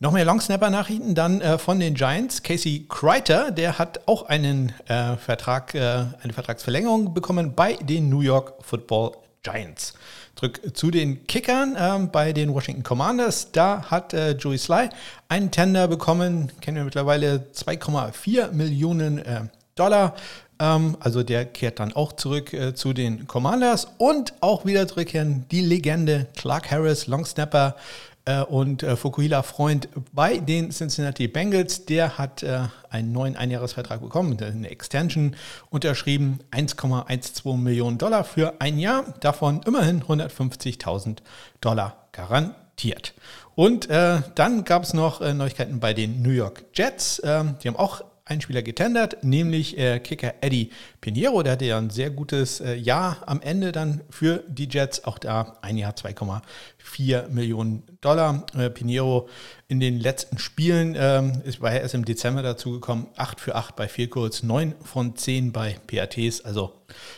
Noch 0.02 0.12
mehr 0.12 0.24
Longsnapper-Nachrichten 0.24 1.14
dann 1.14 1.42
äh, 1.42 1.58
von 1.58 1.78
den 1.78 1.92
Giants. 1.92 2.42
Casey 2.42 2.86
Kreiter, 2.88 3.50
der 3.50 3.78
hat 3.78 4.08
auch 4.08 4.22
einen 4.22 4.72
äh, 4.86 5.18
Vertrag, 5.18 5.74
äh, 5.74 6.06
eine 6.22 6.32
Vertragsverlängerung 6.32 7.12
bekommen 7.12 7.54
bei 7.54 7.74
den 7.74 8.08
New 8.08 8.20
York 8.22 8.54
Football 8.62 9.12
Giants. 9.42 9.94
Zurück 10.34 10.60
zu 10.74 10.90
den 10.90 11.26
Kickern 11.26 11.76
ähm, 11.78 12.10
bei 12.10 12.32
den 12.32 12.54
Washington 12.54 12.82
Commanders. 12.82 13.52
Da 13.52 13.90
hat 13.90 14.12
äh, 14.14 14.32
Joey 14.32 14.58
Sly 14.58 14.88
einen 15.28 15.50
Tender 15.50 15.88
bekommen, 15.88 16.52
kennen 16.60 16.76
wir 16.76 16.84
mittlerweile 16.84 17.46
2,4 17.54 18.52
Millionen 18.52 19.18
äh, 19.18 19.42
Dollar. 19.74 20.14
Ähm, 20.60 20.96
also 21.00 21.22
der 21.22 21.46
kehrt 21.46 21.80
dann 21.80 21.94
auch 21.94 22.12
zurück 22.12 22.52
äh, 22.52 22.74
zu 22.74 22.92
den 22.92 23.26
Commanders 23.26 23.88
und 23.98 24.34
auch 24.40 24.66
wieder 24.66 24.86
zurückkehren 24.86 25.46
die 25.50 25.62
Legende 25.62 26.26
Clark 26.36 26.70
Harris, 26.70 27.06
Long 27.06 27.24
Snapper 27.24 27.76
äh, 27.76 28.09
und 28.38 28.82
äh, 28.82 28.96
Fukuhila 28.96 29.42
Freund 29.42 29.88
bei 30.12 30.38
den 30.38 30.70
Cincinnati 30.70 31.28
Bengals. 31.28 31.84
Der 31.86 32.18
hat 32.18 32.42
äh, 32.42 32.60
einen 32.88 33.12
neuen 33.12 33.36
Einjahresvertrag 33.36 34.00
bekommen, 34.00 34.36
eine 34.40 34.70
Extension 34.70 35.36
unterschrieben, 35.70 36.40
1,12 36.50 37.56
Millionen 37.56 37.98
Dollar 37.98 38.24
für 38.24 38.60
ein 38.60 38.78
Jahr, 38.78 39.04
davon 39.20 39.62
immerhin 39.66 40.02
150.000 40.02 41.18
Dollar 41.60 42.08
garantiert. 42.12 43.14
Und 43.54 43.90
äh, 43.90 44.22
dann 44.34 44.64
gab 44.64 44.84
es 44.84 44.94
noch 44.94 45.20
äh, 45.20 45.34
Neuigkeiten 45.34 45.80
bei 45.80 45.92
den 45.92 46.22
New 46.22 46.30
York 46.30 46.64
Jets. 46.74 47.20
Ähm, 47.24 47.56
die 47.62 47.68
haben 47.68 47.76
auch 47.76 48.02
einen 48.30 48.40
Spieler 48.40 48.62
getendert, 48.62 49.24
nämlich 49.24 49.76
äh, 49.76 49.98
Kicker 49.98 50.34
Eddie 50.40 50.70
Pinheiro. 51.00 51.42
Der 51.42 51.52
hatte 51.52 51.64
ja 51.64 51.78
ein 51.78 51.90
sehr 51.90 52.10
gutes 52.10 52.60
äh, 52.60 52.74
Jahr 52.74 53.18
am 53.26 53.42
Ende 53.42 53.72
dann 53.72 54.02
für 54.08 54.44
die 54.46 54.68
Jets. 54.70 55.04
Auch 55.04 55.18
da 55.18 55.58
ein 55.62 55.76
Jahr 55.76 55.92
2,4 55.92 57.28
Millionen 57.28 57.82
Dollar. 58.00 58.46
Äh, 58.56 58.70
Pinheiro 58.70 59.28
in 59.66 59.80
den 59.80 59.98
letzten 59.98 60.38
Spielen 60.38 60.96
ähm, 60.96 61.42
ist, 61.44 61.60
war 61.60 61.72
er 61.72 61.80
erst 61.82 61.94
im 61.94 62.04
Dezember 62.04 62.42
dazu 62.42 62.72
gekommen. 62.72 63.08
8 63.16 63.40
für 63.40 63.56
8 63.56 63.74
bei 63.74 63.88
Goals, 64.06 64.44
9 64.44 64.74
von 64.84 65.16
10 65.16 65.50
bei 65.50 65.76
PATs. 65.88 66.42
Also 66.42 66.72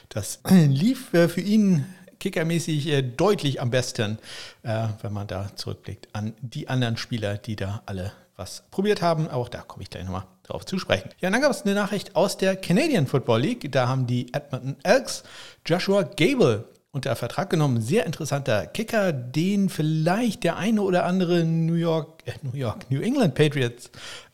das 0.09 0.41
lief 0.49 1.13
äh, 1.13 1.29
für 1.29 1.43
ihn 1.43 1.85
kickermäßig 2.21 2.87
äh, 2.87 3.03
deutlich 3.03 3.61
am 3.61 3.71
besten, 3.71 4.19
äh, 4.63 4.89
wenn 5.03 5.13
man 5.13 5.27
da 5.27 5.55
zurückblickt 5.57 6.09
an 6.15 6.33
die 6.41 6.69
anderen 6.69 6.97
Spieler, 6.97 7.37
die 7.37 7.57
da 7.57 7.83
alle 7.85 8.13
was 8.37 8.65
probiert 8.71 9.03
haben. 9.03 9.29
Auch 9.29 9.49
da 9.49 9.63
komme 9.63 9.83
ich 9.83 9.91
gleich 9.91 10.05
nochmal 10.05 10.27
drauf 10.43 10.65
zu 10.65 10.79
sprechen. 10.79 11.11
Ja, 11.21 11.31
dann 11.31 11.41
gab 11.41 11.51
es 11.51 11.63
eine 11.63 11.75
Nachricht 11.75 12.17
aus 12.17 12.37
der 12.37 12.57
Canadian 12.57 13.07
Football 13.07 13.41
League. 13.41 13.73
Da 13.73 13.89
haben 13.89 14.07
die 14.07 14.33
Edmonton 14.33 14.77
Elks 14.83 15.23
Joshua 15.67 16.03
Gable 16.03 16.69
unter 16.93 17.17
Vertrag 17.17 17.51
genommen. 17.51 17.81
Sehr 17.81 18.07
interessanter 18.07 18.67
Kicker, 18.67 19.13
den 19.13 19.69
vielleicht 19.69 20.45
der 20.45 20.57
eine 20.57 20.83
oder 20.83 21.05
andere 21.05 21.45
New 21.45 21.75
York, 21.75 22.23
äh, 22.27 22.33
New 22.43 22.57
York, 22.57 22.91
New 22.91 23.01
England 23.01 23.35
Patriots 23.35 23.91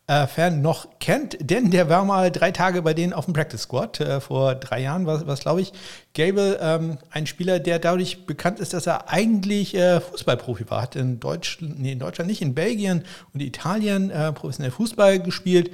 Fan 0.08 0.62
noch 0.62 0.88
kennt, 1.00 1.36
denn 1.40 1.70
der 1.70 1.90
war 1.90 2.04
mal 2.04 2.30
drei 2.30 2.50
Tage 2.50 2.80
bei 2.80 2.94
denen 2.94 3.12
auf 3.12 3.26
dem 3.26 3.34
Practice 3.34 3.62
Squad. 3.62 4.00
Äh, 4.00 4.20
vor 4.20 4.54
drei 4.54 4.80
Jahren 4.80 5.06
war 5.06 5.20
es, 5.20 5.40
glaube 5.40 5.60
ich. 5.60 5.72
Gable, 6.14 6.58
ähm, 6.62 6.98
ein 7.10 7.26
Spieler, 7.26 7.58
der 7.58 7.78
dadurch 7.78 8.24
bekannt 8.24 8.58
ist, 8.58 8.72
dass 8.72 8.86
er 8.86 9.10
eigentlich 9.10 9.74
äh, 9.74 10.00
Fußballprofi 10.00 10.70
war. 10.70 10.82
Hat 10.82 10.96
in 10.96 11.20
Deutschland, 11.20 11.78
nee, 11.78 11.92
in 11.92 11.98
Deutschland 11.98 12.28
nicht, 12.30 12.40
in 12.40 12.54
Belgien 12.54 13.04
und 13.34 13.40
Italien 13.40 14.10
äh, 14.10 14.32
professionell 14.32 14.70
Fußball 14.70 15.20
gespielt 15.20 15.70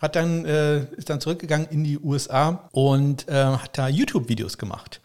hat 0.00 0.14
dann, 0.14 0.44
äh, 0.44 0.84
ist 0.94 1.10
dann 1.10 1.20
zurückgegangen 1.20 1.66
in 1.70 1.82
die 1.82 1.98
USA 1.98 2.68
und 2.70 3.28
äh, 3.28 3.32
hat 3.32 3.76
da 3.76 3.88
YouTube-Videos 3.88 4.56
gemacht 4.56 5.00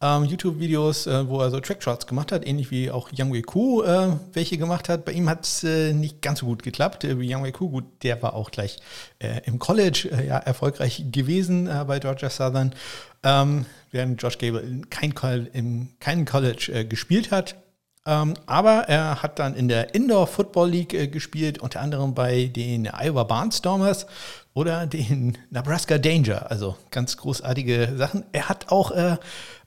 ähm, 0.00 0.24
YouTube-Videos, 0.24 1.06
äh, 1.06 1.28
wo 1.28 1.40
er 1.40 1.50
so 1.50 1.60
Trackshots 1.60 2.06
gemacht 2.06 2.30
hat, 2.32 2.46
ähnlich 2.46 2.70
wie 2.70 2.90
auch 2.90 3.10
Yang 3.12 3.32
Wei 3.32 3.42
Ku 3.42 3.82
äh, 3.82 4.10
welche 4.32 4.58
gemacht 4.58 4.88
hat. 4.88 5.04
Bei 5.04 5.12
ihm 5.12 5.28
hat 5.28 5.44
es 5.44 5.64
äh, 5.64 5.92
nicht 5.92 6.20
ganz 6.20 6.40
so 6.40 6.46
gut 6.46 6.62
geklappt 6.62 7.04
äh, 7.04 7.18
wie 7.18 7.28
Yang 7.28 7.44
Wei 7.44 7.52
Ku. 7.52 7.70
Gut, 7.70 7.84
der 8.02 8.22
war 8.22 8.34
auch 8.34 8.50
gleich 8.50 8.76
äh, 9.18 9.40
im 9.44 9.58
College 9.58 10.10
äh, 10.12 10.26
ja, 10.26 10.38
erfolgreich 10.38 11.04
gewesen 11.10 11.68
bei 11.86 11.98
Georgia 11.98 12.28
Southern, 12.28 12.74
ähm, 13.22 13.64
während 13.90 14.20
Josh 14.20 14.38
Gable 14.38 14.82
kein, 14.90 15.12
in 15.52 15.88
keinem 15.98 16.24
College 16.26 16.86
gespielt 16.88 17.30
hat. 17.30 17.56
Ähm, 18.04 18.34
aber 18.46 18.88
er 18.88 19.22
hat 19.22 19.38
dann 19.38 19.54
in 19.54 19.68
der 19.68 19.94
Indoor 19.94 20.26
Football 20.28 20.70
League 20.70 21.12
gespielt, 21.12 21.58
unter 21.58 21.80
anderem 21.80 22.14
bei 22.14 22.44
den 22.46 22.86
Iowa 22.86 23.24
Barnstormers 23.24 24.06
oder 24.54 24.86
den 24.86 25.36
Nebraska 25.50 25.98
Danger. 25.98 26.50
Also 26.50 26.76
ganz 26.90 27.16
großartige 27.16 27.94
Sachen. 27.96 28.24
Er 28.32 28.48
hat 28.48 28.68
auch 28.70 28.90
äh, 28.92 29.16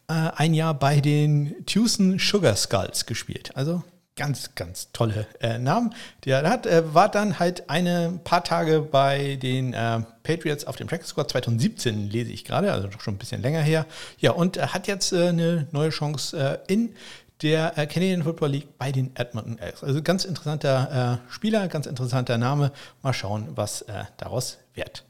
ein 0.10 0.54
Jahr 0.54 0.74
bei 0.74 1.02
den 1.02 1.66
Tucson 1.66 2.18
Sugar 2.18 2.56
Skulls 2.56 3.06
gespielt. 3.06 3.52
Also 3.56 3.84
ganz, 4.20 4.54
ganz 4.54 4.92
tolle 4.92 5.26
äh, 5.40 5.58
Namen. 5.58 5.96
Der 6.26 6.48
hat, 6.48 6.66
äh, 6.66 6.94
war 6.94 7.10
dann 7.10 7.40
halt 7.40 7.70
eine 7.70 8.20
paar 8.24 8.44
Tage 8.44 8.82
bei 8.82 9.38
den 9.38 9.74
äh, 9.74 10.02
Patriots 10.24 10.66
auf 10.66 10.76
dem 10.76 10.88
Practice 10.88 11.12
Squad 11.12 11.32
2017, 11.32 12.10
lese 12.10 12.32
ich 12.32 12.44
gerade, 12.44 12.74
also 12.74 12.90
schon 13.00 13.16
ein 13.16 13.18
bisschen 13.18 13.42
länger 13.42 13.62
her. 13.62 13.86
Ja, 14.20 14.32
und 14.32 14.58
er 14.58 14.74
hat 14.74 14.88
jetzt 14.88 15.14
äh, 15.14 15.30
eine 15.30 15.68
neue 15.72 15.90
Chance 15.90 16.38
äh, 16.68 16.72
in 16.72 16.94
der 17.42 17.78
äh, 17.78 17.88
Canadian 17.88 18.24
Football 18.24 18.50
League 18.50 18.78
bei 18.78 18.92
den 18.92 19.16
Edmonton 19.16 19.58
Elks. 19.58 19.86
Also 19.86 20.02
ganz 20.04 20.26
interessanter 20.26 21.22
Spieler, 21.30 21.70
ganz 21.70 21.86
interessanter 21.86 22.38
Name. 22.38 22.74
Mal 23.02 23.14
schauen, 23.14 23.48
was 23.56 23.86
daraus 24.18 24.58
wird. 24.74 25.06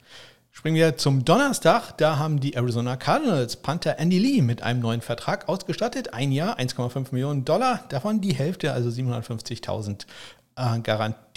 Springen 0.59 0.75
wir 0.75 0.97
zum 0.97 1.23
Donnerstag. 1.23 1.93
Da 1.99 2.17
haben 2.17 2.41
die 2.41 2.57
Arizona 2.57 2.97
Cardinals 2.97 3.55
Panther 3.55 3.97
Andy 3.97 4.19
Lee 4.19 4.41
mit 4.41 4.61
einem 4.61 4.81
neuen 4.81 4.99
Vertrag 4.99 5.47
ausgestattet. 5.47 6.13
Ein 6.13 6.33
Jahr, 6.33 6.59
1,5 6.59 7.13
Millionen 7.13 7.45
Dollar. 7.45 7.85
Davon 7.87 8.19
die 8.19 8.33
Hälfte, 8.33 8.73
also 8.73 8.89
750.000 8.89 10.05
äh, 10.57 10.79
garantiert 10.81 11.28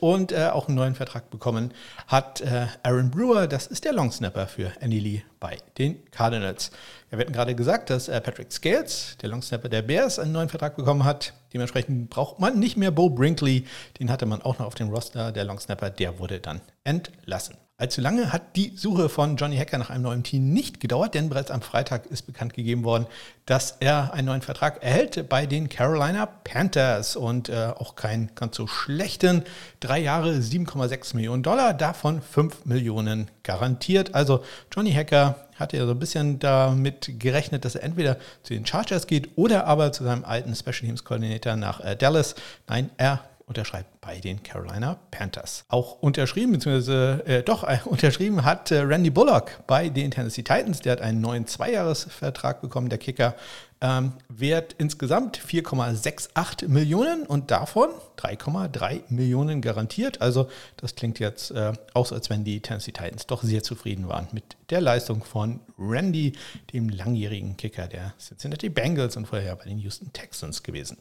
und 0.00 0.32
äh, 0.32 0.48
auch 0.52 0.68
einen 0.68 0.76
neuen 0.76 0.94
Vertrag 0.94 1.28
bekommen 1.30 1.74
hat 2.06 2.40
äh, 2.40 2.66
Aaron 2.82 3.10
Brewer. 3.10 3.46
Das 3.46 3.66
ist 3.66 3.84
der 3.84 3.92
Longsnapper 3.92 4.46
für 4.46 4.72
Andy 4.80 4.98
Lee 4.98 5.22
bei 5.38 5.58
den 5.76 6.10
Cardinals. 6.10 6.70
Wir 7.10 7.18
hatten 7.18 7.32
gerade 7.32 7.54
gesagt, 7.54 7.90
dass 7.90 8.08
äh, 8.08 8.20
Patrick 8.20 8.52
Scales, 8.52 9.18
der 9.20 9.28
Longsnapper 9.28 9.68
der 9.68 9.82
Bears, 9.82 10.18
einen 10.18 10.32
neuen 10.32 10.48
Vertrag 10.48 10.76
bekommen 10.76 11.04
hat. 11.04 11.34
Dementsprechend 11.52 12.08
braucht 12.08 12.40
man 12.40 12.58
nicht 12.58 12.76
mehr 12.76 12.90
Bo 12.90 13.10
Brinkley. 13.10 13.66
Den 13.98 14.10
hatte 14.10 14.24
man 14.24 14.40
auch 14.40 14.58
noch 14.58 14.66
auf 14.66 14.74
dem 14.74 14.88
Roster. 14.88 15.30
Der 15.30 15.44
Longsnapper, 15.44 15.90
der 15.90 16.18
wurde 16.18 16.40
dann 16.40 16.62
entlassen. 16.84 17.56
Allzu 17.80 18.02
lange 18.02 18.30
hat 18.30 18.56
die 18.56 18.74
Suche 18.76 19.08
von 19.08 19.36
Johnny 19.36 19.56
Hacker 19.56 19.78
nach 19.78 19.88
einem 19.88 20.02
neuen 20.02 20.22
Team 20.22 20.52
nicht 20.52 20.80
gedauert, 20.80 21.14
denn 21.14 21.30
bereits 21.30 21.50
am 21.50 21.62
Freitag 21.62 22.04
ist 22.04 22.26
bekannt 22.26 22.52
gegeben 22.52 22.84
worden, 22.84 23.06
dass 23.46 23.78
er 23.80 24.12
einen 24.12 24.26
neuen 24.26 24.42
Vertrag 24.42 24.82
erhält 24.82 25.30
bei 25.30 25.46
den 25.46 25.70
Carolina 25.70 26.26
Panthers 26.26 27.16
und 27.16 27.48
äh, 27.48 27.72
auch 27.74 27.96
keinen 27.96 28.34
ganz 28.34 28.56
so 28.56 28.66
schlechten. 28.66 29.44
Drei 29.80 29.98
Jahre 30.00 30.32
7,6 30.32 31.16
Millionen 31.16 31.42
Dollar, 31.42 31.74
davon 31.74 32.22
5 32.22 32.64
Millionen 32.64 33.30
garantiert. 33.42 34.14
Also 34.14 34.44
Johnny 34.74 34.92
Hacker 34.92 35.48
hatte 35.56 35.76
ja 35.76 35.86
so 35.86 35.92
ein 35.92 35.98
bisschen 35.98 36.38
damit 36.38 37.18
gerechnet, 37.18 37.64
dass 37.64 37.74
er 37.74 37.82
entweder 37.82 38.16
zu 38.42 38.54
den 38.54 38.66
Chargers 38.66 39.06
geht 39.06 39.30
oder 39.36 39.66
aber 39.66 39.92
zu 39.92 40.04
seinem 40.04 40.24
alten 40.24 40.54
Special 40.54 40.86
Teams 40.86 41.04
Koordinator 41.04 41.56
nach 41.56 41.80
äh, 41.80 41.96
Dallas. 41.96 42.34
Nein, 42.66 42.90
er 42.96 43.20
unterschreibt 43.50 44.00
bei 44.00 44.20
den 44.20 44.42
Carolina 44.44 44.96
Panthers. 45.10 45.64
Auch 45.68 46.00
unterschrieben, 46.00 46.52
beziehungsweise 46.52 47.22
äh, 47.26 47.42
doch 47.42 47.64
äh, 47.64 47.78
unterschrieben 47.84 48.44
hat 48.44 48.70
äh, 48.70 48.78
Randy 48.78 49.10
Bullock 49.10 49.66
bei 49.66 49.88
den 49.88 50.12
Tennessee 50.12 50.42
Titans. 50.42 50.80
Der 50.80 50.92
hat 50.92 51.00
einen 51.00 51.20
neuen 51.20 51.48
Zweijahresvertrag 51.48 52.60
bekommen, 52.60 52.88
der 52.88 52.98
Kicker. 52.98 53.34
Ähm, 53.82 54.12
wert 54.28 54.74
insgesamt 54.76 55.38
4,68 55.38 56.68
Millionen 56.68 57.24
und 57.24 57.50
davon 57.50 57.88
3,3 58.18 59.04
Millionen 59.08 59.62
garantiert. 59.62 60.20
Also 60.20 60.50
das 60.76 60.94
klingt 60.94 61.18
jetzt 61.18 61.50
äh, 61.52 61.72
auch 61.94 62.12
als 62.12 62.28
wenn 62.28 62.44
die 62.44 62.60
Tennessee 62.60 62.92
Titans 62.92 63.26
doch 63.26 63.42
sehr 63.42 63.62
zufrieden 63.62 64.06
waren 64.06 64.28
mit 64.32 64.44
der 64.68 64.82
Leistung 64.82 65.24
von 65.24 65.60
Randy, 65.78 66.34
dem 66.74 66.90
langjährigen 66.90 67.56
Kicker 67.56 67.86
der 67.86 68.12
Cincinnati 68.18 68.68
Bengals 68.68 69.16
und 69.16 69.24
vorher 69.24 69.56
bei 69.56 69.64
den 69.64 69.78
Houston 69.78 70.12
Texans 70.12 70.62
gewesen. 70.62 70.98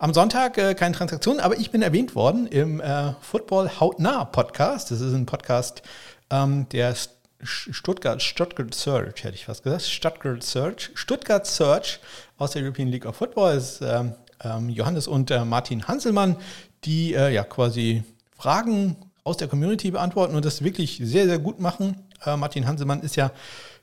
Am 0.00 0.12
Sonntag 0.12 0.58
äh, 0.58 0.74
keine 0.74 0.96
Transaktion, 0.96 1.38
aber 1.38 1.56
ich 1.58 1.70
bin 1.70 1.82
erwähnt 1.82 2.16
worden 2.16 2.48
im 2.48 2.80
äh, 2.80 3.12
Football 3.20 3.78
Hautnah 3.78 4.24
Podcast. 4.24 4.90
Das 4.90 5.00
ist 5.00 5.14
ein 5.14 5.26
Podcast, 5.26 5.82
ähm, 6.30 6.68
der 6.70 6.96
Stuttgart, 7.42 8.20
Stuttgart 8.20 8.74
Search, 8.74 9.22
hätte 9.22 9.34
ich 9.34 9.44
fast 9.44 9.62
gesagt. 9.62 9.82
Stuttgart 9.82 10.42
Search. 10.42 10.90
Stuttgart 10.94 11.46
Search 11.46 12.00
aus 12.36 12.52
der 12.52 12.62
European 12.62 12.88
League 12.88 13.06
of 13.06 13.16
Football 13.16 13.56
ist 13.56 13.80
ähm, 13.80 14.14
ähm, 14.42 14.68
Johannes 14.68 15.06
und 15.06 15.30
äh, 15.30 15.44
Martin 15.44 15.86
Hanselmann, 15.86 16.36
die 16.84 17.14
äh, 17.14 17.32
ja 17.32 17.44
quasi 17.44 18.02
Fragen 18.36 18.96
aus 19.24 19.36
der 19.36 19.48
Community 19.48 19.90
beantworten 19.90 20.34
und 20.34 20.44
das 20.44 20.64
wirklich 20.64 21.00
sehr, 21.02 21.26
sehr 21.26 21.38
gut 21.38 21.60
machen. 21.60 21.96
Äh, 22.24 22.36
Martin 22.36 22.66
Hanselmann 22.66 23.02
ist 23.02 23.16
ja, 23.16 23.30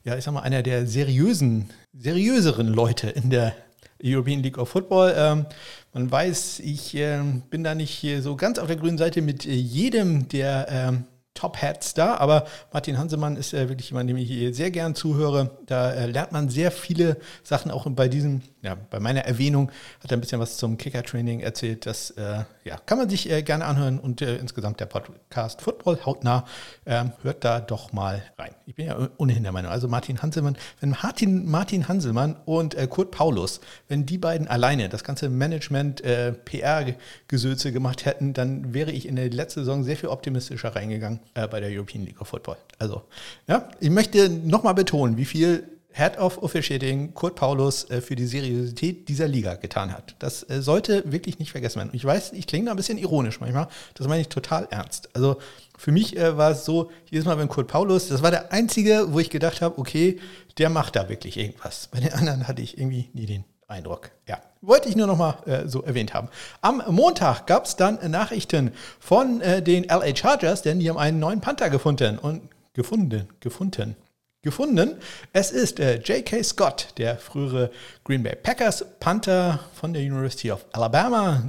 ja, 0.04 0.18
ich 0.18 0.24
sag 0.24 0.34
mal, 0.34 0.42
einer 0.42 0.64
der 0.64 0.86
seriösen, 0.86 1.70
seriöseren 1.94 2.68
Leute 2.68 3.10
in 3.10 3.30
der 3.30 3.56
European 4.04 4.44
League 4.44 4.58
of 4.58 4.70
Football. 4.70 5.14
Ähm, 5.16 5.46
man 5.94 6.12
weiß, 6.12 6.60
ich 6.60 6.96
äh, 6.96 7.22
bin 7.50 7.64
da 7.64 7.74
nicht 7.74 8.06
so 8.20 8.36
ganz 8.36 8.60
auf 8.60 8.68
der 8.68 8.76
grünen 8.76 8.98
Seite 8.98 9.22
mit 9.22 9.46
jedem 9.46 10.28
der 10.28 10.68
ähm, 10.70 11.06
Top-Hats 11.36 11.94
da, 11.94 12.16
aber 12.16 12.46
Martin 12.72 12.98
Hansemann 12.98 13.36
ist 13.36 13.54
äh, 13.54 13.68
wirklich 13.68 13.90
jemand, 13.90 14.10
dem 14.10 14.16
ich 14.18 14.56
sehr 14.56 14.72
gern 14.72 14.96
zuhöre. 14.96 15.52
Da 15.66 15.92
äh, 15.92 16.06
lernt 16.08 16.32
man 16.32 16.50
sehr 16.50 16.72
viele 16.72 17.18
Sachen, 17.44 17.72
auch 17.72 17.86
bei 17.90 18.08
diesem, 18.08 18.42
ja, 18.62 18.76
bei 18.90 19.02
meiner 19.02 19.26
Erwähnung 19.26 19.70
hat 20.02 20.12
er 20.12 20.18
ein 20.18 20.22
bisschen 20.22 20.40
was 20.40 20.58
zum 20.58 20.78
Kicker-Training 20.78 21.42
erzählt. 21.42 21.86
Das 21.86 22.12
äh, 22.12 22.46
ja, 22.64 22.78
kann 22.86 22.98
man 22.98 23.10
sich 23.10 23.30
äh, 23.30 23.44
gerne 23.44 23.66
anhören 23.66 24.00
und 24.00 24.22
äh, 24.22 24.38
insgesamt 24.38 24.80
der 24.80 24.86
Podcast 24.86 25.62
Football 25.62 26.00
hautnah 26.06 26.46
ähm, 26.86 27.12
hört 27.22 27.44
da 27.44 27.60
doch 27.60 27.92
mal 27.92 28.24
rein. 28.38 28.56
Ich 28.66 28.76
bin 28.76 28.88
ja 28.88 29.10
ohnehin 29.18 29.44
der 29.44 29.52
Meinung, 29.52 29.72
also 29.72 29.90
Martin 29.90 30.22
Hanselmann, 30.22 30.56
wenn 30.80 30.92
Martin, 30.92 31.46
Martin 31.46 31.90
Hanselmann 31.90 32.38
und 32.46 32.76
äh, 32.76 32.88
Kurt 32.88 33.12
Paulus, 33.12 33.60
wenn 33.90 34.06
die 34.06 34.18
beiden 34.18 34.48
alleine 34.48 34.88
das 34.88 35.04
ganze 35.04 35.30
Management, 35.30 36.02
PR-Gesülze 36.46 37.72
gemacht 37.72 38.06
hätten, 38.06 38.34
dann 38.34 38.74
wäre 38.74 38.92
ich 38.92 39.08
in 39.08 39.16
der 39.16 39.30
letzten 39.30 39.62
Saison 39.62 39.84
sehr 39.84 39.98
viel 39.98 40.10
optimistischer 40.10 40.76
reingegangen 40.76 41.20
äh, 41.34 41.48
bei 41.48 41.60
der 41.60 41.70
European 41.70 42.06
League 42.06 42.22
of 42.22 42.28
Football. 42.28 42.58
Also, 42.80 43.04
ja, 43.48 43.70
ich 43.80 43.90
möchte 43.90 44.30
nochmal 44.30 44.74
betonen, 44.74 45.18
wie 45.18 45.26
viel 45.26 45.64
Head 45.96 46.18
of 46.18 46.44
Officiating 46.44 47.14
Kurt 47.14 47.36
Paulus 47.36 47.90
äh, 47.90 48.02
für 48.02 48.18
die 48.18 48.26
Seriosität 48.26 49.08
dieser 49.08 49.30
Liga 49.30 49.56
getan 49.56 49.94
hat. 49.94 50.16
Das 50.20 50.44
äh, 50.50 50.62
sollte 50.62 51.10
wirklich 51.10 51.40
nicht 51.40 51.52
vergessen 51.52 51.78
werden. 51.78 51.92
Ich 51.94 52.04
weiß, 52.04 52.34
ich 52.34 52.48
klinge 52.48 52.66
da 52.66 52.72
ein 52.72 52.78
bisschen 52.78 52.98
ironisch 52.98 53.40
manchmal, 53.40 53.70
das 53.94 54.06
meine 54.10 54.20
ich 54.20 54.28
total 54.28 54.68
ernst. 54.72 55.08
Also 55.14 55.38
für 55.78 55.94
mich 55.94 56.18
äh, 56.18 56.36
war 56.36 56.52
es 56.52 56.66
so, 56.66 56.92
jedes 57.10 57.26
Mal, 57.26 57.38
wenn 57.38 57.48
Kurt 57.48 57.70
Paulus, 57.70 58.10
das 58.10 58.22
war 58.22 58.30
der 58.32 58.52
einzige, 58.52 59.14
wo 59.14 59.20
ich 59.20 59.30
gedacht 59.30 59.62
habe, 59.62 59.78
okay, 59.78 60.20
der 60.58 60.70
macht 60.70 60.98
da 60.98 61.08
wirklich 61.08 61.38
irgendwas. 61.38 61.88
Bei 61.92 62.02
den 62.02 62.12
anderen 62.12 62.46
hatte 62.46 62.62
ich 62.62 62.78
irgendwie 62.78 63.10
nie 63.14 63.26
den 63.26 63.46
Eindruck. 63.68 64.12
Ja, 64.28 64.42
wollte 64.62 64.90
ich 64.90 64.96
nur 64.96 65.08
noch 65.08 65.18
mal 65.18 65.38
äh, 65.46 65.68
so 65.68 65.82
erwähnt 65.82 66.14
haben. 66.14 66.30
Am 66.62 66.84
Montag 66.90 67.48
gab 67.48 67.66
es 67.66 67.76
dann 67.76 68.00
Nachrichten 68.12 68.72
von 69.00 69.42
äh, 69.42 69.62
den 69.62 69.86
LA 69.86 70.16
Chargers, 70.16 70.62
denn 70.62 70.80
die 70.80 70.90
haben 70.90 70.98
einen 70.98 71.20
neuen 71.20 71.42
Panther 71.42 71.70
gefunden 71.70 72.20
und 72.20 72.42
gefunden, 72.74 73.28
gefunden, 73.40 73.96
gefunden. 74.44 74.98
Es 75.34 75.52
ist 75.52 75.80
äh, 75.80 75.98
J.K. 75.98 76.44
Scott, 76.44 76.90
der 76.98 77.18
frühere 77.18 77.72
Green 78.04 78.22
Bay 78.22 78.36
Packers 78.36 78.86
Panther 79.00 79.60
von 79.74 79.94
der 79.94 80.04
University 80.04 80.52
of 80.52 80.66
Alabama. 80.72 81.44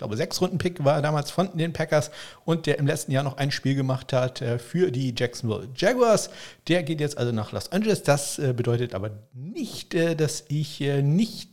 Ich 0.00 0.02
glaube, 0.02 0.16
sechs 0.16 0.40
Runden 0.40 0.56
Pick 0.56 0.82
war 0.82 0.94
er 0.94 1.02
damals 1.02 1.30
von 1.30 1.54
den 1.58 1.74
Packers 1.74 2.10
und 2.46 2.64
der 2.64 2.78
im 2.78 2.86
letzten 2.86 3.12
Jahr 3.12 3.22
noch 3.22 3.36
ein 3.36 3.50
Spiel 3.50 3.74
gemacht 3.74 4.14
hat 4.14 4.40
äh, 4.40 4.58
für 4.58 4.90
die 4.90 5.14
Jacksonville 5.14 5.68
Jaguars. 5.76 6.30
Der 6.68 6.82
geht 6.82 7.02
jetzt 7.02 7.18
also 7.18 7.32
nach 7.32 7.52
Los 7.52 7.70
Angeles. 7.70 8.02
Das 8.02 8.38
äh, 8.38 8.54
bedeutet 8.54 8.94
aber 8.94 9.10
nicht, 9.34 9.92
äh, 9.92 10.16
dass 10.16 10.46
ich 10.48 10.80
nicht 10.80 11.50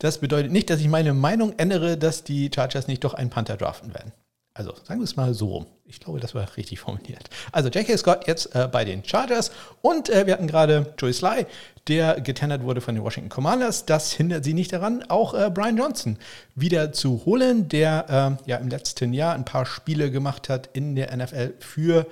das 0.00 0.18
bedeutet 0.18 0.50
nicht, 0.50 0.68
dass 0.68 0.80
ich 0.80 0.88
meine 0.88 1.14
Meinung 1.14 1.54
ändere, 1.56 1.96
dass 1.96 2.24
die 2.24 2.50
Chargers 2.52 2.88
nicht 2.88 3.04
doch 3.04 3.14
einen 3.14 3.30
Panther 3.30 3.56
draften 3.56 3.94
werden. 3.94 4.12
Also 4.56 4.72
sagen 4.84 5.00
wir 5.00 5.04
es 5.04 5.16
mal 5.16 5.34
so 5.34 5.48
rum. 5.48 5.66
Ich 5.84 6.00
glaube, 6.00 6.18
das 6.18 6.34
war 6.34 6.56
richtig 6.56 6.80
formuliert. 6.80 7.28
Also 7.52 7.68
J.K. 7.68 7.96
Scott 7.98 8.26
jetzt 8.26 8.54
äh, 8.54 8.66
bei 8.70 8.86
den 8.86 9.04
Chargers 9.04 9.50
und 9.82 10.08
äh, 10.08 10.26
wir 10.26 10.32
hatten 10.32 10.46
gerade 10.46 10.94
Joey 10.98 11.12
Sly, 11.12 11.46
der 11.88 12.22
getendert 12.22 12.62
wurde 12.62 12.80
von 12.80 12.94
den 12.94 13.04
Washington 13.04 13.28
Commanders. 13.28 13.84
Das 13.84 14.12
hindert 14.12 14.44
sie 14.44 14.54
nicht 14.54 14.72
daran, 14.72 15.04
auch 15.08 15.34
äh, 15.34 15.50
Brian 15.50 15.76
Johnson 15.76 16.18
wieder 16.54 16.92
zu 16.92 17.26
holen, 17.26 17.68
der 17.68 18.38
äh, 18.46 18.50
ja 18.50 18.56
im 18.56 18.68
letzten 18.68 19.12
Jahr 19.12 19.34
ein 19.34 19.44
paar 19.44 19.66
Spiele 19.66 20.10
gemacht 20.10 20.48
hat 20.48 20.70
in 20.72 20.96
der 20.96 21.14
NFL 21.14 21.52
für 21.58 22.06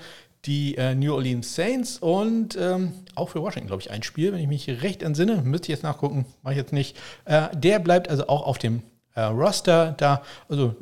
die 0.44 0.76
äh, 0.76 0.94
New 0.94 1.14
Orleans 1.14 1.54
Saints 1.54 1.96
und 1.96 2.58
ähm, 2.60 2.92
auch 3.14 3.30
für 3.30 3.40
Washington, 3.40 3.68
glaube 3.68 3.80
ich, 3.80 3.90
ein 3.90 4.02
Spiel, 4.02 4.34
wenn 4.34 4.40
ich 4.40 4.48
mich 4.48 4.68
recht 4.82 5.02
entsinne. 5.02 5.36
Müsste 5.42 5.68
ich 5.68 5.76
jetzt 5.76 5.82
nachgucken, 5.82 6.26
mache 6.42 6.52
ich 6.52 6.58
jetzt 6.58 6.74
nicht. 6.74 6.94
Äh, 7.24 7.48
der 7.54 7.78
bleibt 7.78 8.10
also 8.10 8.28
auch 8.28 8.46
auf 8.46 8.58
dem 8.58 8.82
Roster 9.16 9.94
da. 9.96 10.22
Also 10.48 10.74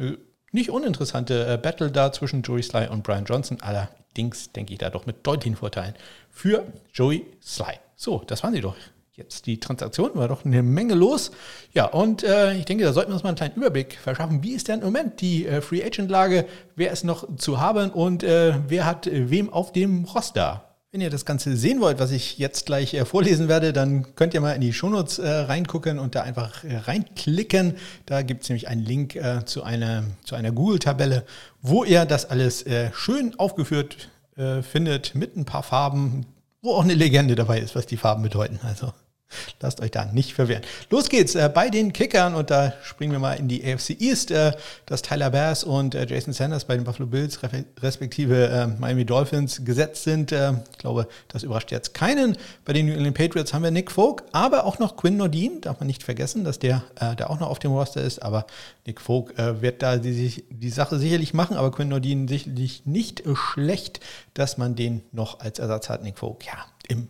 nicht 0.52 0.70
uninteressante 0.70 1.54
äh, 1.54 1.56
Battle 1.56 1.90
da 1.90 2.12
zwischen 2.12 2.42
Joey 2.42 2.62
Sly 2.62 2.88
und 2.88 3.02
Brian 3.02 3.24
Johnson. 3.24 3.58
Allerdings 3.60 4.52
denke 4.52 4.72
ich 4.72 4.78
da 4.78 4.90
doch 4.90 5.06
mit 5.06 5.26
deutlichen 5.26 5.56
Vorteilen 5.56 5.94
für 6.30 6.64
Joey 6.92 7.26
Sly. 7.42 7.78
So, 7.96 8.22
das 8.26 8.42
waren 8.42 8.54
sie 8.54 8.60
doch. 8.60 8.76
Jetzt 9.14 9.46
die 9.46 9.60
Transaktion 9.60 10.12
war 10.14 10.28
doch 10.28 10.46
eine 10.46 10.62
Menge 10.62 10.94
los. 10.94 11.32
Ja, 11.74 11.84
und 11.84 12.24
äh, 12.24 12.54
ich 12.54 12.64
denke, 12.64 12.84
da 12.84 12.94
sollten 12.94 13.10
wir 13.10 13.14
uns 13.14 13.22
mal 13.22 13.28
einen 13.28 13.36
kleinen 13.36 13.56
Überblick 13.56 13.98
verschaffen. 13.98 14.42
Wie 14.42 14.52
ist 14.52 14.68
denn 14.68 14.80
im 14.80 14.86
Moment 14.86 15.20
die 15.20 15.46
äh, 15.46 15.60
Free 15.60 15.84
Agent 15.84 16.10
Lage? 16.10 16.46
Wer 16.76 16.92
ist 16.92 17.04
noch 17.04 17.36
zu 17.36 17.60
haben 17.60 17.90
und 17.90 18.22
äh, 18.22 18.54
wer 18.68 18.86
hat 18.86 19.06
äh, 19.06 19.30
wem 19.30 19.52
auf 19.52 19.72
dem 19.72 20.04
Roster? 20.04 20.71
Wenn 20.94 21.00
ihr 21.00 21.08
das 21.08 21.24
Ganze 21.24 21.56
sehen 21.56 21.80
wollt, 21.80 22.00
was 22.00 22.10
ich 22.10 22.36
jetzt 22.36 22.66
gleich 22.66 22.92
äh, 22.92 23.06
vorlesen 23.06 23.48
werde, 23.48 23.72
dann 23.72 24.14
könnt 24.14 24.34
ihr 24.34 24.42
mal 24.42 24.52
in 24.52 24.60
die 24.60 24.74
Shownotes 24.74 25.18
äh, 25.18 25.26
reingucken 25.26 25.98
und 25.98 26.14
da 26.14 26.20
einfach 26.20 26.64
äh, 26.64 26.76
reinklicken. 26.76 27.78
Da 28.04 28.20
gibt 28.20 28.42
es 28.42 28.50
nämlich 28.50 28.68
einen 28.68 28.84
Link 28.84 29.16
äh, 29.16 29.42
zu 29.46 29.62
einer, 29.62 30.04
zu 30.22 30.34
einer 30.34 30.52
Google-Tabelle, 30.52 31.24
wo 31.62 31.84
ihr 31.84 32.04
das 32.04 32.26
alles 32.26 32.66
schön 32.92 33.38
aufgeführt 33.38 34.10
findet 34.62 35.14
mit 35.14 35.36
ein 35.36 35.44
paar 35.44 35.62
Farben, 35.62 36.26
wo 36.60 36.74
auch 36.74 36.82
eine 36.82 36.94
Legende 36.94 37.36
dabei 37.36 37.60
ist, 37.60 37.76
was 37.76 37.86
die 37.86 37.96
Farben 37.96 38.22
bedeuten. 38.22 38.58
Also 38.62 38.92
Lasst 39.60 39.80
euch 39.80 39.90
da 39.90 40.04
nicht 40.06 40.34
verwehren. 40.34 40.62
Los 40.90 41.08
geht's 41.08 41.34
äh, 41.34 41.50
bei 41.52 41.70
den 41.70 41.92
Kickern 41.92 42.34
und 42.34 42.50
da 42.50 42.72
springen 42.82 43.12
wir 43.12 43.18
mal 43.18 43.34
in 43.34 43.48
die 43.48 43.64
AFC 43.64 44.00
East, 44.00 44.30
äh, 44.30 44.52
dass 44.86 45.02
Tyler 45.02 45.30
Bass 45.30 45.64
und 45.64 45.94
äh, 45.94 46.06
Jason 46.08 46.32
Sanders 46.32 46.64
bei 46.64 46.74
den 46.74 46.84
Buffalo 46.84 47.06
Bills 47.06 47.38
respektive 47.80 48.48
äh, 48.48 48.66
Miami 48.66 49.04
Dolphins 49.04 49.64
gesetzt 49.64 50.04
sind. 50.04 50.32
Äh, 50.32 50.52
ich 50.72 50.78
glaube, 50.78 51.08
das 51.28 51.42
überrascht 51.42 51.70
jetzt 51.70 51.94
keinen. 51.94 52.36
Bei 52.64 52.72
den 52.72 52.86
New 52.86 52.92
England 52.92 53.16
Patriots 53.16 53.52
haben 53.52 53.62
wir 53.62 53.70
Nick 53.70 53.90
Folk, 53.90 54.24
aber 54.32 54.64
auch 54.64 54.78
noch 54.78 54.96
Quinn 54.96 55.16
Nordin. 55.16 55.60
Darf 55.60 55.80
man 55.80 55.86
nicht 55.86 56.02
vergessen, 56.02 56.44
dass 56.44 56.58
der 56.58 56.82
äh, 57.00 57.16
da 57.16 57.26
auch 57.26 57.40
noch 57.40 57.50
auf 57.50 57.58
dem 57.58 57.72
Roster 57.72 58.02
ist. 58.02 58.22
Aber 58.22 58.46
Nick 58.86 59.00
Folk 59.00 59.34
wird 59.36 59.82
da 59.82 59.96
die, 59.96 60.44
die, 60.50 60.70
Sache 60.70 60.98
sicherlich 60.98 61.34
machen, 61.34 61.56
aber 61.56 61.70
Quinn 61.70 61.88
Nordin 61.88 62.26
sicherlich 62.26 62.84
nicht 62.84 63.22
schlecht, 63.34 64.00
dass 64.34 64.58
man 64.58 64.74
den 64.74 65.02
noch 65.12 65.40
als 65.40 65.58
Ersatz 65.58 65.88
hat. 65.88 66.02
Nick 66.02 66.18
Folk, 66.18 66.44
ja, 66.44 66.66
im 66.88 67.08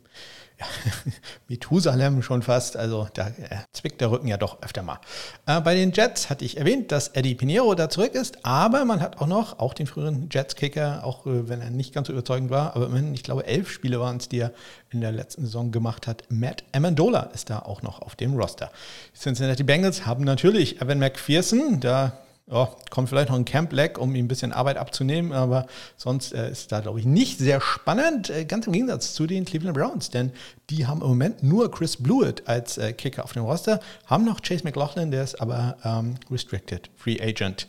Methusalem 1.48 2.22
schon 2.22 2.42
fast, 2.42 2.76
also 2.76 3.08
da 3.14 3.28
äh, 3.28 3.58
zwickt 3.72 4.00
der 4.00 4.10
Rücken 4.10 4.28
ja 4.28 4.36
doch 4.36 4.62
öfter 4.62 4.82
mal. 4.82 4.98
Äh, 5.46 5.60
bei 5.60 5.74
den 5.74 5.92
Jets 5.92 6.30
hatte 6.30 6.44
ich 6.44 6.56
erwähnt, 6.56 6.92
dass 6.92 7.08
Eddie 7.08 7.34
Pinheiro 7.34 7.74
da 7.74 7.88
zurück 7.88 8.14
ist, 8.14 8.44
aber 8.44 8.84
man 8.84 9.00
hat 9.00 9.20
auch 9.20 9.26
noch, 9.26 9.58
auch 9.58 9.74
den 9.74 9.86
früheren 9.86 10.28
Jets-Kicker, 10.30 11.04
auch 11.04 11.26
äh, 11.26 11.48
wenn 11.48 11.60
er 11.60 11.70
nicht 11.70 11.94
ganz 11.94 12.06
so 12.06 12.12
überzeugend 12.12 12.50
war, 12.50 12.76
aber 12.76 12.86
immerhin, 12.86 13.14
ich 13.14 13.22
glaube, 13.22 13.46
elf 13.46 13.70
Spiele 13.70 14.00
waren 14.00 14.16
es, 14.16 14.28
die 14.28 14.40
er 14.40 14.52
in 14.90 15.00
der 15.00 15.12
letzten 15.12 15.42
Saison 15.42 15.72
gemacht 15.72 16.06
hat. 16.06 16.24
Matt 16.28 16.64
Amendola 16.72 17.30
ist 17.34 17.50
da 17.50 17.60
auch 17.60 17.82
noch 17.82 18.02
auf 18.02 18.16
dem 18.16 18.34
Roster. 18.34 18.70
Cincinnati 19.14 19.62
Bengals 19.62 20.06
haben 20.06 20.24
natürlich 20.24 20.80
Evan 20.80 20.98
McPherson, 20.98 21.80
da 21.80 22.21
ja, 22.50 22.68
kommt 22.90 23.08
vielleicht 23.08 23.28
noch 23.28 23.36
ein 23.36 23.44
Camp 23.44 23.72
Leg, 23.72 23.98
um 23.98 24.14
ihm 24.14 24.24
ein 24.24 24.28
bisschen 24.28 24.52
Arbeit 24.52 24.76
abzunehmen, 24.76 25.32
aber 25.32 25.66
sonst 25.96 26.34
äh, 26.34 26.50
ist 26.50 26.72
da, 26.72 26.80
glaube 26.80 26.98
ich, 26.98 27.06
nicht 27.06 27.38
sehr 27.38 27.60
spannend. 27.60 28.30
Äh, 28.30 28.44
ganz 28.44 28.66
im 28.66 28.72
Gegensatz 28.72 29.14
zu 29.14 29.26
den 29.26 29.44
Cleveland 29.44 29.76
Browns, 29.76 30.10
denn 30.10 30.32
die 30.68 30.86
haben 30.86 31.00
im 31.02 31.08
Moment 31.08 31.42
nur 31.42 31.70
Chris 31.70 31.96
Blewett 31.96 32.46
als 32.48 32.78
äh, 32.78 32.92
Kicker 32.92 33.24
auf 33.24 33.32
dem 33.32 33.44
Roster, 33.44 33.80
haben 34.06 34.24
noch 34.24 34.42
Chase 34.42 34.64
McLaughlin, 34.64 35.10
der 35.10 35.22
ist 35.22 35.40
aber 35.40 35.76
ähm, 35.84 36.16
Restricted 36.30 36.90
Free 36.96 37.20
Agent. 37.20 37.68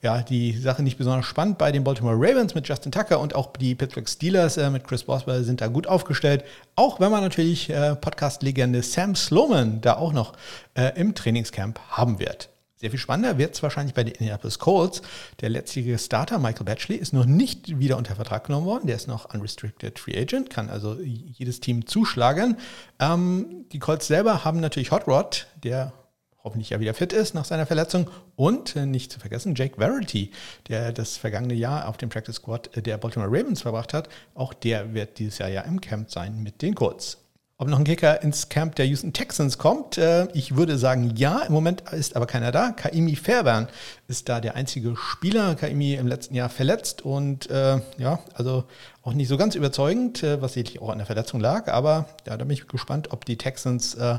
Ja, 0.00 0.22
die 0.22 0.52
Sache 0.52 0.82
nicht 0.82 0.98
besonders 0.98 1.26
spannend 1.26 1.58
bei 1.58 1.70
den 1.70 1.84
Baltimore 1.84 2.16
Ravens 2.16 2.54
mit 2.54 2.66
Justin 2.66 2.92
Tucker 2.92 3.20
und 3.20 3.34
auch 3.34 3.52
die 3.56 3.74
Pittsburgh 3.74 4.08
Steelers 4.08 4.56
äh, 4.56 4.70
mit 4.70 4.84
Chris 4.84 5.04
Boswell 5.04 5.44
sind 5.44 5.60
da 5.60 5.66
gut 5.66 5.86
aufgestellt. 5.86 6.44
Auch 6.76 6.98
wenn 6.98 7.10
man 7.10 7.22
natürlich 7.22 7.68
äh, 7.70 7.94
Podcast-Legende 7.94 8.82
Sam 8.82 9.14
Sloman 9.14 9.80
da 9.80 9.96
auch 9.96 10.12
noch 10.12 10.32
äh, 10.74 10.98
im 10.98 11.14
Trainingscamp 11.14 11.78
haben 11.90 12.18
wird. 12.18 12.48
Sehr 12.84 12.90
viel 12.90 13.00
spannender 13.00 13.38
wird 13.38 13.54
es 13.54 13.62
wahrscheinlich 13.62 13.94
bei 13.94 14.04
den 14.04 14.12
Indianapolis 14.12 14.58
Colts. 14.58 15.00
Der 15.40 15.48
letztjährige 15.48 15.96
Starter 15.96 16.38
Michael 16.38 16.66
Batchley 16.66 16.96
ist 16.96 17.14
noch 17.14 17.24
nicht 17.24 17.78
wieder 17.78 17.96
unter 17.96 18.14
Vertrag 18.14 18.44
genommen 18.44 18.66
worden. 18.66 18.86
Der 18.86 18.94
ist 18.94 19.08
noch 19.08 19.32
unrestricted 19.32 19.98
free 19.98 20.20
agent, 20.20 20.50
kann 20.50 20.68
also 20.68 20.98
jedes 21.00 21.60
Team 21.60 21.86
zuschlagen. 21.86 22.58
Ähm, 23.00 23.64
die 23.72 23.78
Colts 23.78 24.06
selber 24.06 24.44
haben 24.44 24.60
natürlich 24.60 24.90
Hot 24.90 25.08
Rod, 25.08 25.46
der 25.62 25.94
hoffentlich 26.42 26.68
ja 26.68 26.78
wieder 26.78 26.92
fit 26.92 27.14
ist 27.14 27.32
nach 27.32 27.46
seiner 27.46 27.64
Verletzung. 27.64 28.10
Und 28.36 28.76
äh, 28.76 28.84
nicht 28.84 29.10
zu 29.10 29.18
vergessen, 29.18 29.54
Jake 29.54 29.76
Verity, 29.78 30.30
der 30.68 30.92
das 30.92 31.16
vergangene 31.16 31.54
Jahr 31.54 31.88
auf 31.88 31.96
dem 31.96 32.10
Practice 32.10 32.36
Squad 32.36 32.68
der 32.76 32.98
Baltimore 32.98 33.30
Ravens 33.30 33.62
verbracht 33.62 33.94
hat. 33.94 34.10
Auch 34.34 34.52
der 34.52 34.92
wird 34.92 35.18
dieses 35.18 35.38
Jahr 35.38 35.48
ja 35.48 35.62
im 35.62 35.80
Camp 35.80 36.10
sein 36.10 36.42
mit 36.42 36.60
den 36.60 36.74
Colts. 36.74 37.23
Ob 37.64 37.70
noch 37.70 37.78
ein 37.78 37.84
Kicker 37.84 38.20
ins 38.22 38.50
Camp 38.50 38.74
der 38.74 38.84
Houston 38.84 39.14
Texans 39.14 39.56
kommt, 39.56 39.96
äh, 39.96 40.28
ich 40.34 40.54
würde 40.54 40.76
sagen 40.76 41.14
ja. 41.16 41.38
Im 41.38 41.54
Moment 41.54 41.80
ist 41.92 42.14
aber 42.14 42.26
keiner 42.26 42.52
da. 42.52 42.72
Kaimi 42.72 43.16
Fairbairn 43.16 43.68
ist 44.06 44.28
da 44.28 44.42
der 44.42 44.54
einzige 44.54 44.94
Spieler. 44.98 45.54
Kaimi 45.54 45.94
im 45.94 46.06
letzten 46.06 46.34
Jahr 46.34 46.50
verletzt 46.50 47.00
und 47.00 47.48
äh, 47.48 47.80
ja, 47.96 48.18
also 48.34 48.64
auch 49.02 49.14
nicht 49.14 49.28
so 49.28 49.38
ganz 49.38 49.54
überzeugend, 49.54 50.22
äh, 50.22 50.42
was 50.42 50.52
sicherlich 50.52 50.82
auch 50.82 50.90
an 50.90 50.98
der 50.98 51.06
Verletzung 51.06 51.40
lag. 51.40 51.68
Aber 51.68 52.04
ja, 52.26 52.36
da 52.36 52.44
bin 52.44 52.50
ich 52.50 52.68
gespannt, 52.68 53.12
ob 53.12 53.24
die 53.24 53.38
Texans 53.38 53.94
äh, 53.94 54.18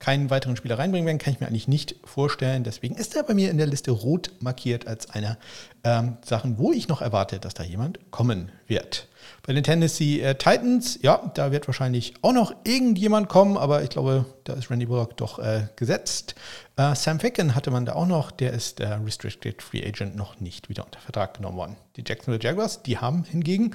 keinen 0.00 0.28
weiteren 0.28 0.56
Spieler 0.56 0.80
reinbringen 0.80 1.06
werden, 1.06 1.18
kann 1.18 1.32
ich 1.32 1.38
mir 1.38 1.46
eigentlich 1.46 1.68
nicht 1.68 1.94
vorstellen. 2.04 2.64
Deswegen 2.64 2.96
ist 2.96 3.14
er 3.14 3.22
bei 3.22 3.34
mir 3.34 3.52
in 3.52 3.56
der 3.56 3.68
Liste 3.68 3.92
rot 3.92 4.32
markiert 4.40 4.88
als 4.88 5.10
einer 5.10 5.38
ähm, 5.84 6.16
Sachen, 6.24 6.58
wo 6.58 6.72
ich 6.72 6.88
noch 6.88 7.02
erwarte, 7.02 7.38
dass 7.38 7.54
da 7.54 7.62
jemand 7.62 8.00
kommen 8.10 8.50
wird. 8.66 9.06
Bei 9.46 9.52
den 9.52 9.62
Tennessee 9.62 10.20
äh, 10.20 10.34
Titans, 10.34 10.98
ja, 11.02 11.30
da 11.34 11.52
wird 11.52 11.68
wahrscheinlich 11.68 12.14
auch 12.22 12.32
noch 12.32 12.54
irgendjemand 12.64 13.28
kommen, 13.28 13.56
aber 13.56 13.82
ich 13.82 13.90
glaube, 13.90 14.26
da 14.44 14.54
ist 14.54 14.70
Randy 14.70 14.86
Bullock 14.86 15.16
doch 15.16 15.38
äh, 15.38 15.68
gesetzt. 15.76 16.34
Äh, 16.76 16.94
Sam 16.94 17.20
Ficken 17.20 17.54
hatte 17.54 17.70
man 17.70 17.86
da 17.86 17.94
auch 17.94 18.06
noch, 18.06 18.30
der 18.30 18.52
ist 18.52 18.78
der 18.78 19.04
Restricted 19.04 19.62
Free 19.62 19.86
Agent 19.86 20.16
noch 20.16 20.40
nicht 20.40 20.68
wieder 20.68 20.84
unter 20.84 21.00
Vertrag 21.00 21.34
genommen 21.34 21.56
worden. 21.56 21.76
Die 21.96 22.04
Jacksonville 22.06 22.42
Jaguars, 22.42 22.82
die 22.82 22.98
haben 22.98 23.24
hingegen 23.24 23.74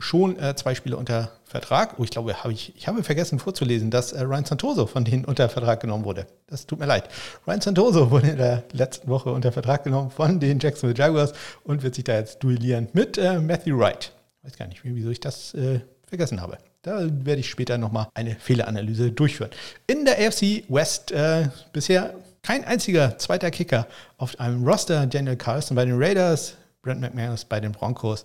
schon 0.00 0.38
äh, 0.38 0.54
zwei 0.56 0.74
Spiele 0.74 0.96
unter 0.96 1.30
Vertrag. 1.44 1.98
Oh, 1.98 2.04
ich 2.04 2.10
glaube, 2.10 2.34
hab 2.42 2.50
ich, 2.50 2.74
ich 2.76 2.88
habe 2.88 3.04
vergessen 3.04 3.38
vorzulesen, 3.38 3.90
dass 3.90 4.12
äh, 4.12 4.22
Ryan 4.22 4.44
Santoso 4.44 4.86
von 4.86 5.04
denen 5.04 5.24
unter 5.24 5.48
Vertrag 5.48 5.80
genommen 5.80 6.04
wurde. 6.04 6.26
Das 6.46 6.66
tut 6.66 6.78
mir 6.78 6.86
leid. 6.86 7.08
Ryan 7.46 7.60
Santoso 7.60 8.10
wurde 8.10 8.28
in 8.28 8.38
der 8.38 8.64
letzten 8.72 9.08
Woche 9.08 9.30
unter 9.30 9.52
Vertrag 9.52 9.84
genommen 9.84 10.10
von 10.10 10.40
den 10.40 10.58
Jacksonville 10.58 10.98
Jaguars 10.98 11.32
und 11.64 11.82
wird 11.82 11.94
sich 11.94 12.04
da 12.04 12.14
jetzt 12.14 12.42
duellieren 12.42 12.88
mit 12.92 13.18
äh, 13.18 13.38
Matthew 13.38 13.78
Wright. 13.78 14.12
Weiß 14.42 14.56
gar 14.56 14.66
nicht, 14.66 14.80
wieso 14.84 15.10
ich 15.10 15.20
das 15.20 15.54
äh, 15.54 15.80
vergessen 16.06 16.40
habe. 16.40 16.58
Da 16.82 17.00
werde 17.02 17.40
ich 17.40 17.50
später 17.50 17.76
nochmal 17.76 18.08
eine 18.14 18.34
Fehleranalyse 18.36 19.12
durchführen. 19.12 19.50
In 19.86 20.04
der 20.06 20.18
AFC 20.18 20.64
West 20.68 21.12
äh, 21.12 21.48
bisher 21.72 22.14
kein 22.42 22.64
einziger 22.64 23.18
zweiter 23.18 23.50
Kicker 23.50 23.86
auf 24.16 24.38
einem 24.40 24.66
Roster. 24.66 25.06
Daniel 25.06 25.36
Carlson 25.36 25.74
bei 25.74 25.84
den 25.84 26.02
Raiders, 26.02 26.54
Brent 26.80 27.02
McManus 27.02 27.44
bei 27.44 27.60
den 27.60 27.72
Broncos, 27.72 28.24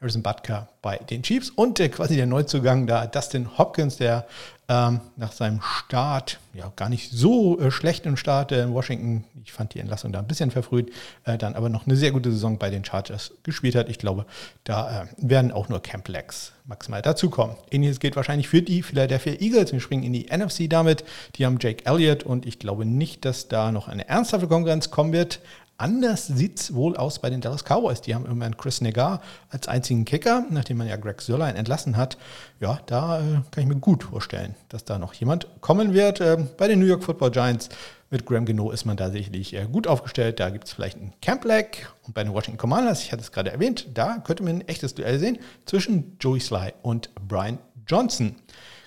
Harrison 0.00 0.22
Butker 0.22 0.68
bei 0.82 0.98
den 0.98 1.22
Chiefs 1.22 1.50
und 1.50 1.80
äh, 1.80 1.88
quasi 1.88 2.14
der 2.14 2.26
Neuzugang 2.26 2.86
da, 2.86 3.06
Dustin 3.06 3.58
Hopkins, 3.58 3.96
der 3.96 4.26
ähm, 4.68 5.00
nach 5.16 5.32
seinem 5.32 5.60
Start, 5.62 6.40
ja 6.52 6.72
gar 6.74 6.88
nicht 6.88 7.12
so 7.12 7.58
äh, 7.60 7.70
schlechten 7.70 8.16
Start 8.16 8.50
in 8.50 8.74
Washington, 8.74 9.24
ich 9.44 9.52
fand 9.52 9.74
die 9.74 9.78
Entlassung 9.78 10.12
da 10.12 10.18
ein 10.18 10.26
bisschen 10.26 10.50
verfrüht, 10.50 10.92
äh, 11.24 11.38
dann 11.38 11.54
aber 11.54 11.68
noch 11.68 11.86
eine 11.86 11.94
sehr 11.94 12.10
gute 12.10 12.32
Saison 12.32 12.58
bei 12.58 12.70
den 12.70 12.84
Chargers 12.84 13.32
gespielt 13.44 13.76
hat. 13.76 13.88
Ich 13.88 13.98
glaube, 13.98 14.26
da 14.64 15.02
äh, 15.02 15.06
werden 15.18 15.52
auch 15.52 15.68
nur 15.68 15.80
Camp 15.80 16.08
Legs 16.08 16.52
maximal 16.64 17.00
dazukommen. 17.00 17.56
Ähnliches 17.70 18.00
gilt 18.00 18.16
wahrscheinlich 18.16 18.48
für 18.48 18.60
die 18.60 18.82
Philadelphia 18.82 19.34
Eagles. 19.34 19.72
Wir 19.72 19.80
springen 19.80 20.02
in 20.02 20.12
die 20.12 20.26
NFC 20.36 20.68
damit. 20.68 21.04
Die 21.36 21.46
haben 21.46 21.58
Jake 21.60 21.86
Elliott 21.86 22.24
und 22.24 22.44
ich 22.44 22.58
glaube 22.58 22.84
nicht, 22.84 23.24
dass 23.24 23.46
da 23.46 23.70
noch 23.70 23.86
eine 23.86 24.08
ernsthafte 24.08 24.48
Konkurrenz 24.48 24.90
kommen 24.90 25.12
wird. 25.12 25.40
Anders 25.78 26.26
sieht 26.26 26.58
es 26.58 26.74
wohl 26.74 26.96
aus 26.96 27.18
bei 27.18 27.28
den 27.28 27.42
Dallas 27.42 27.64
Cowboys. 27.64 28.00
Die 28.00 28.14
haben 28.14 28.26
Moment 28.26 28.56
Chris 28.56 28.80
Negar 28.80 29.20
als 29.50 29.68
einzigen 29.68 30.06
Kicker, 30.06 30.46
nachdem 30.48 30.78
man 30.78 30.88
ja 30.88 30.96
Greg 30.96 31.20
Sörlein 31.20 31.54
entlassen 31.54 31.98
hat. 31.98 32.16
Ja, 32.60 32.80
da 32.86 33.20
äh, 33.20 33.22
kann 33.50 33.62
ich 33.62 33.66
mir 33.66 33.76
gut 33.76 34.04
vorstellen, 34.04 34.54
dass 34.70 34.84
da 34.84 34.98
noch 34.98 35.12
jemand 35.12 35.46
kommen 35.60 35.92
wird. 35.92 36.20
Äh, 36.20 36.38
bei 36.56 36.66
den 36.68 36.78
New 36.78 36.86
York 36.86 37.04
Football 37.04 37.30
Giants 37.30 37.68
mit 38.08 38.24
Graham 38.24 38.46
Geno 38.46 38.70
ist 38.70 38.86
man 38.86 38.96
da 38.96 39.10
sicherlich 39.10 39.52
äh, 39.52 39.66
gut 39.70 39.86
aufgestellt. 39.86 40.40
Da 40.40 40.48
gibt 40.48 40.64
es 40.64 40.72
vielleicht 40.72 40.96
einen 40.96 41.12
Camp 41.20 41.44
Leg. 41.44 41.86
Und 42.04 42.14
bei 42.14 42.24
den 42.24 42.32
Washington 42.32 42.58
Commanders, 42.58 43.02
ich 43.02 43.12
hatte 43.12 43.22
es 43.22 43.30
gerade 43.30 43.52
erwähnt, 43.52 43.86
da 43.92 44.16
könnte 44.18 44.44
man 44.44 44.56
ein 44.56 44.68
echtes 44.68 44.94
Duell 44.94 45.18
sehen 45.18 45.38
zwischen 45.66 46.16
Joey 46.20 46.40
Sly 46.40 46.72
und 46.80 47.10
Brian 47.28 47.58
Johnson. 47.86 48.36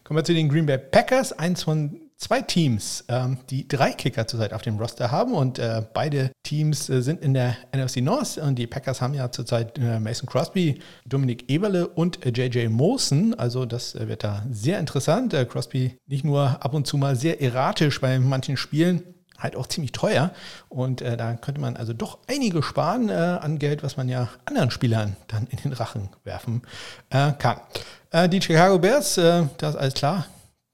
Kommen 0.03 0.17
wir 0.17 0.23
zu 0.23 0.33
den 0.33 0.49
Green 0.49 0.65
Bay 0.65 0.79
Packers, 0.79 1.33
eins 1.33 1.61
von 1.61 2.08
zwei 2.19 2.41
Teams, 2.41 3.05
ähm, 3.07 3.37
die 3.49 3.67
drei 3.67 3.93
Kicker 3.93 4.27
zurzeit 4.27 4.53
auf 4.53 4.61
dem 4.61 4.77
Roster 4.77 5.09
haben 5.09 5.33
und 5.33 5.57
äh, 5.57 5.81
beide 5.93 6.31
Teams 6.43 6.89
äh, 6.89 7.01
sind 7.01 7.21
in 7.21 7.33
der 7.33 7.55
NFC 7.73 7.97
North 7.97 8.37
und 8.37 8.55
die 8.55 8.67
Packers 8.67 9.01
haben 9.01 9.13
ja 9.13 9.31
zurzeit 9.31 9.79
äh, 9.79 9.99
Mason 9.99 10.27
Crosby, 10.27 10.79
Dominik 11.05 11.49
Eberle 11.49 11.87
und 11.87 12.19
JJ 12.25 12.67
Mosen. 12.67 13.33
Also 13.39 13.65
das 13.65 13.95
wird 13.95 14.23
da 14.23 14.43
sehr 14.51 14.79
interessant. 14.79 15.33
Crosby 15.49 15.97
nicht 16.07 16.25
nur 16.25 16.63
ab 16.63 16.73
und 16.73 16.85
zu 16.85 16.97
mal 16.97 17.15
sehr 17.15 17.41
erratisch 17.41 18.01
bei 18.01 18.19
manchen 18.19 18.57
Spielen, 18.57 19.01
halt 19.37 19.55
auch 19.55 19.67
ziemlich 19.67 19.93
teuer. 19.93 20.31
Und 20.67 21.01
äh, 21.01 21.15
da 21.15 21.33
könnte 21.35 21.61
man 21.61 21.77
also 21.77 21.93
doch 21.93 22.19
einige 22.27 22.61
sparen 22.61 23.07
äh, 23.07 23.13
an 23.13 23.59
Geld, 23.59 23.81
was 23.81 23.95
man 23.95 24.09
ja 24.09 24.27
anderen 24.43 24.71
Spielern 24.71 25.15
dann 25.27 25.47
in 25.47 25.57
den 25.57 25.71
Rachen 25.71 26.09
werfen 26.25 26.63
äh, 27.11 27.31
kann. 27.31 27.61
die 28.29 28.41
Chicago 28.41 28.77
Bears, 28.77 29.15
das 29.15 29.45
ist 29.61 29.75
alles 29.75 29.93
klar. 29.93 30.25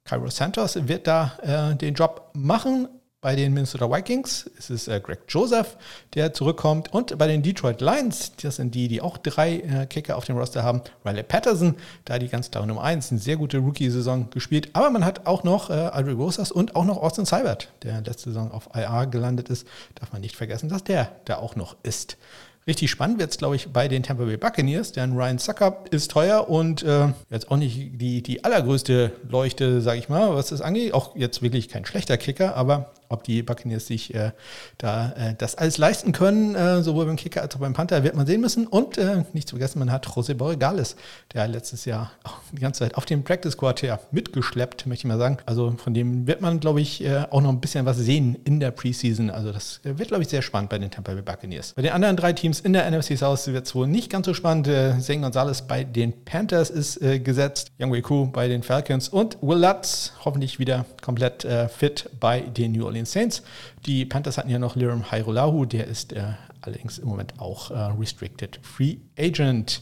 Cairo 0.08 0.30
Santos 0.30 0.88
wird 0.88 1.08
da 1.08 1.32
äh, 1.42 1.76
den 1.76 1.96
Job 1.96 2.30
machen. 2.34 2.88
Bei 3.22 3.36
den 3.36 3.56
Minnesota 3.56 3.90
Vikings 3.92 4.44
ist 4.44 4.70
es 4.70 4.88
äh, 4.88 5.00
Greg 5.00 5.22
Joseph, 5.28 5.78
der 6.14 6.32
zurückkommt. 6.32 6.94
Und 6.94 7.18
bei 7.18 7.26
den 7.26 7.42
Detroit 7.42 7.82
Lions, 7.82 8.34
das 8.40 8.58
sind 8.58 8.76
die, 8.76 8.88
die 8.88 9.02
auch 9.02 9.18
drei 9.18 9.62
äh, 9.62 9.88
Kicker 9.88 10.16
auf 10.16 10.26
dem 10.26 10.38
Roster 10.38 10.62
haben, 10.62 10.82
Riley 11.04 11.24
Patterson, 11.24 11.74
da 12.06 12.20
die 12.20 12.28
ganz 12.28 12.52
klare 12.52 12.68
Nummer 12.68 12.84
1, 12.84 13.10
eine 13.10 13.20
sehr 13.20 13.38
gute 13.38 13.58
Rookie-Saison 13.58 14.30
gespielt. 14.30 14.70
Aber 14.74 14.92
man 14.92 15.04
hat 15.04 15.26
auch 15.26 15.44
noch 15.44 15.72
äh, 15.72 15.74
Aldrich 15.74 16.18
Rosas 16.20 16.52
und 16.52 16.76
auch 16.76 16.86
noch 16.86 16.98
Austin 16.98 17.26
Seibert, 17.26 17.70
der 17.82 18.02
letzte 18.02 18.30
Saison 18.30 18.52
auf 18.52 18.70
IR 18.76 19.08
gelandet 19.08 19.50
ist. 19.50 19.68
Darf 19.96 20.14
man 20.14 20.22
nicht 20.22 20.36
vergessen, 20.36 20.70
dass 20.70 20.84
der 20.84 21.16
da 21.26 21.38
auch 21.38 21.56
noch 21.56 21.78
ist. 21.82 22.18
Richtig 22.68 22.90
spannend 22.90 23.20
wird 23.20 23.30
es, 23.30 23.38
glaube 23.38 23.56
ich, 23.56 23.70
bei 23.70 23.88
den 23.88 24.02
Tampa 24.02 24.24
Bay 24.24 24.38
Buccaneers, 24.38 24.92
denn 24.92 25.14
Ryan 25.14 25.38
Sucker 25.38 25.84
ist 25.92 26.10
teuer 26.10 26.50
und 26.50 26.82
äh, 26.82 27.10
jetzt 27.30 27.52
auch 27.52 27.58
nicht 27.58 28.02
die, 28.02 28.24
die 28.24 28.44
allergrößte 28.44 29.12
Leuchte, 29.30 29.82
sage 29.82 30.00
ich 30.00 30.10
mal, 30.10 30.34
was 30.34 30.48
das 30.48 30.62
angeht. 30.62 30.96
Auch 30.96 31.16
jetzt 31.16 31.44
wirklich 31.44 31.70
kein 31.70 31.86
schlechter 31.86 32.18
Kicker, 32.18 32.56
aber 32.56 32.92
ob 33.10 33.24
die 33.24 33.44
Buccaneers 33.44 33.88
sich 33.88 34.14
äh, 34.14 34.32
da 34.78 35.12
äh, 35.12 35.36
das 35.38 35.56
alles 35.56 35.78
leisten 35.78 36.12
können, 36.12 36.56
äh, 36.56 36.82
sowohl 36.82 37.06
beim 37.06 37.16
Kicker 37.16 37.42
als 37.42 37.56
auch 37.56 37.60
beim 37.60 37.74
Panther, 37.74 38.04
wird 38.04 38.16
man 38.16 38.26
sehen 38.26 38.42
müssen. 38.42 38.68
Und 38.68 38.98
äh, 38.98 39.24
nicht 39.34 39.48
zu 39.48 39.56
vergessen, 39.56 39.80
man 39.80 39.92
hat 39.92 40.08
José 40.08 40.34
Borregales, 40.34 40.96
der 41.34 41.48
letztes 41.48 41.86
Jahr 41.86 42.12
die 42.52 42.62
ganze 42.62 42.80
Zeit 42.80 42.96
auf 42.96 43.06
dem 43.06 43.24
Practice 43.24 43.54
Squad 43.54 43.82
her 43.82 44.00
mitgeschleppt, 44.12 44.86
möchte 44.86 45.02
ich 45.02 45.08
mal 45.08 45.18
sagen. 45.18 45.38
Also 45.46 45.76
von 45.78 45.94
dem 45.94 46.28
wird 46.28 46.42
man, 46.42 46.60
glaube 46.60 46.82
ich, 46.82 47.04
äh, 47.04 47.26
auch 47.30 47.42
noch 47.42 47.50
ein 47.50 47.60
bisschen 47.60 47.86
was 47.86 47.98
sehen 47.98 48.38
in 48.46 48.60
der 48.60 48.72
Preseason. 48.72 49.30
Also 49.30 49.52
das 49.52 49.82
äh, 49.84 49.98
wird, 49.98 50.10
glaube 50.10 50.24
ich, 50.24 50.30
sehr 50.30 50.42
spannend 50.42 50.70
bei 50.70 50.78
den 50.78 50.92
Tampa 50.92 51.14
Bay 51.14 51.22
Buccaneers. 51.22 51.74
Bei 51.74 51.82
den 51.82 51.92
anderen 51.92 52.16
drei 52.18 52.34
Teams 52.34 52.60
in 52.60 52.74
der 52.74 52.90
NFC 52.90 53.18
South 53.18 53.48
wird 53.48 53.66
es 53.66 53.76
wohl 53.76 53.88
nicht 53.88 54.10
ganz 54.10 54.26
so 54.26 54.34
spannend. 54.34 54.68
Äh, 54.68 55.00
Zane 55.00 55.22
Gonzalez 55.22 55.62
bei 55.64 55.84
den 55.84 56.26
Panthers 56.26 56.70
ist 56.70 57.00
gesetzt, 57.00 57.72
Young 57.80 57.92
Wei 57.92 58.02
Koo 58.02 58.26
bei 58.26 58.48
den 58.48 58.64
Falcons 58.64 59.10
und 59.10 59.38
Will 59.42 59.60
Lutz 59.60 60.14
hoffentlich 60.24 60.60
wieder 60.60 60.86
komplett 61.02 61.48
fit 61.76 62.10
bei 62.20 62.42
den 62.42 62.72
New 62.72 62.86
Orleans 62.86 62.95
Saints. 63.04 63.44
Die 63.86 64.06
Panthers 64.06 64.38
hatten 64.38 64.50
ja 64.50 64.60
noch 64.60 64.78
Liram 64.78 65.12
Hairolahu, 65.12 65.66
der 65.66 65.88
ist 65.88 66.14
äh, 66.14 66.24
allerdings 66.62 66.98
im 66.98 67.10
Moment 67.10 67.38
auch 67.40 67.72
äh, 67.72 67.74
Restricted 67.74 68.60
Free 68.62 68.98
Agent, 69.20 69.82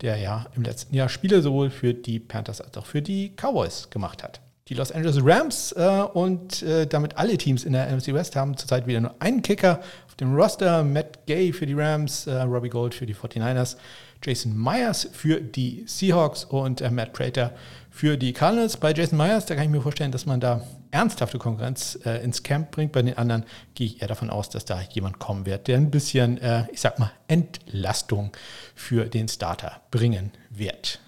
der 0.00 0.16
ja 0.16 0.46
im 0.56 0.62
letzten 0.62 0.94
Jahr 0.94 1.10
Spiele 1.10 1.42
sowohl 1.42 1.68
für 1.68 1.92
die 1.92 2.18
Panthers 2.18 2.62
als 2.62 2.76
auch 2.78 2.86
für 2.86 3.02
die 3.02 3.34
Cowboys 3.36 3.90
gemacht 3.90 4.22
hat. 4.22 4.40
Die 4.68 4.74
Los 4.74 4.92
Angeles 4.92 5.18
Rams 5.22 5.72
äh, 5.72 6.04
und 6.14 6.62
äh, 6.62 6.86
damit 6.86 7.18
alle 7.18 7.36
Teams 7.36 7.64
in 7.64 7.74
der 7.74 7.94
NFC 7.94 8.14
West 8.14 8.34
haben 8.34 8.56
zurzeit 8.56 8.86
wieder 8.86 9.00
nur 9.00 9.14
einen 9.18 9.42
Kicker 9.42 9.80
auf 10.06 10.14
dem 10.14 10.34
Roster. 10.34 10.82
Matt 10.82 11.26
Gay 11.26 11.52
für 11.52 11.66
die 11.66 11.74
Rams, 11.74 12.26
äh, 12.26 12.40
Robbie 12.40 12.70
Gold 12.70 12.94
für 12.94 13.04
die 13.04 13.14
49ers, 13.14 13.76
Jason 14.24 14.56
Myers 14.56 15.06
für 15.12 15.42
die 15.42 15.84
Seahawks 15.86 16.44
und 16.44 16.80
äh, 16.80 16.90
Matt 16.90 17.12
Prater 17.12 17.52
für 17.90 18.16
die 18.16 18.32
Cardinals. 18.32 18.78
Bei 18.78 18.94
Jason 18.94 19.18
Myers, 19.18 19.44
da 19.44 19.54
kann 19.54 19.64
ich 19.64 19.70
mir 19.70 19.82
vorstellen, 19.82 20.12
dass 20.12 20.24
man 20.24 20.40
da 20.40 20.62
ernsthafte 20.90 21.36
Konkurrenz 21.36 21.98
äh, 22.06 22.24
ins 22.24 22.42
Camp 22.42 22.70
bringt. 22.70 22.92
Bei 22.92 23.02
den 23.02 23.18
anderen 23.18 23.44
gehe 23.74 23.86
ich 23.86 24.00
eher 24.00 24.08
davon 24.08 24.30
aus, 24.30 24.48
dass 24.48 24.64
da 24.64 24.80
jemand 24.80 25.18
kommen 25.18 25.44
wird, 25.44 25.68
der 25.68 25.76
ein 25.76 25.90
bisschen, 25.90 26.38
äh, 26.38 26.64
ich 26.72 26.80
sag 26.80 26.98
mal, 26.98 27.12
Entlastung 27.28 28.32
für 28.74 29.04
den 29.04 29.28
Starter 29.28 29.82
bringen 29.90 30.32
wird. 30.48 31.00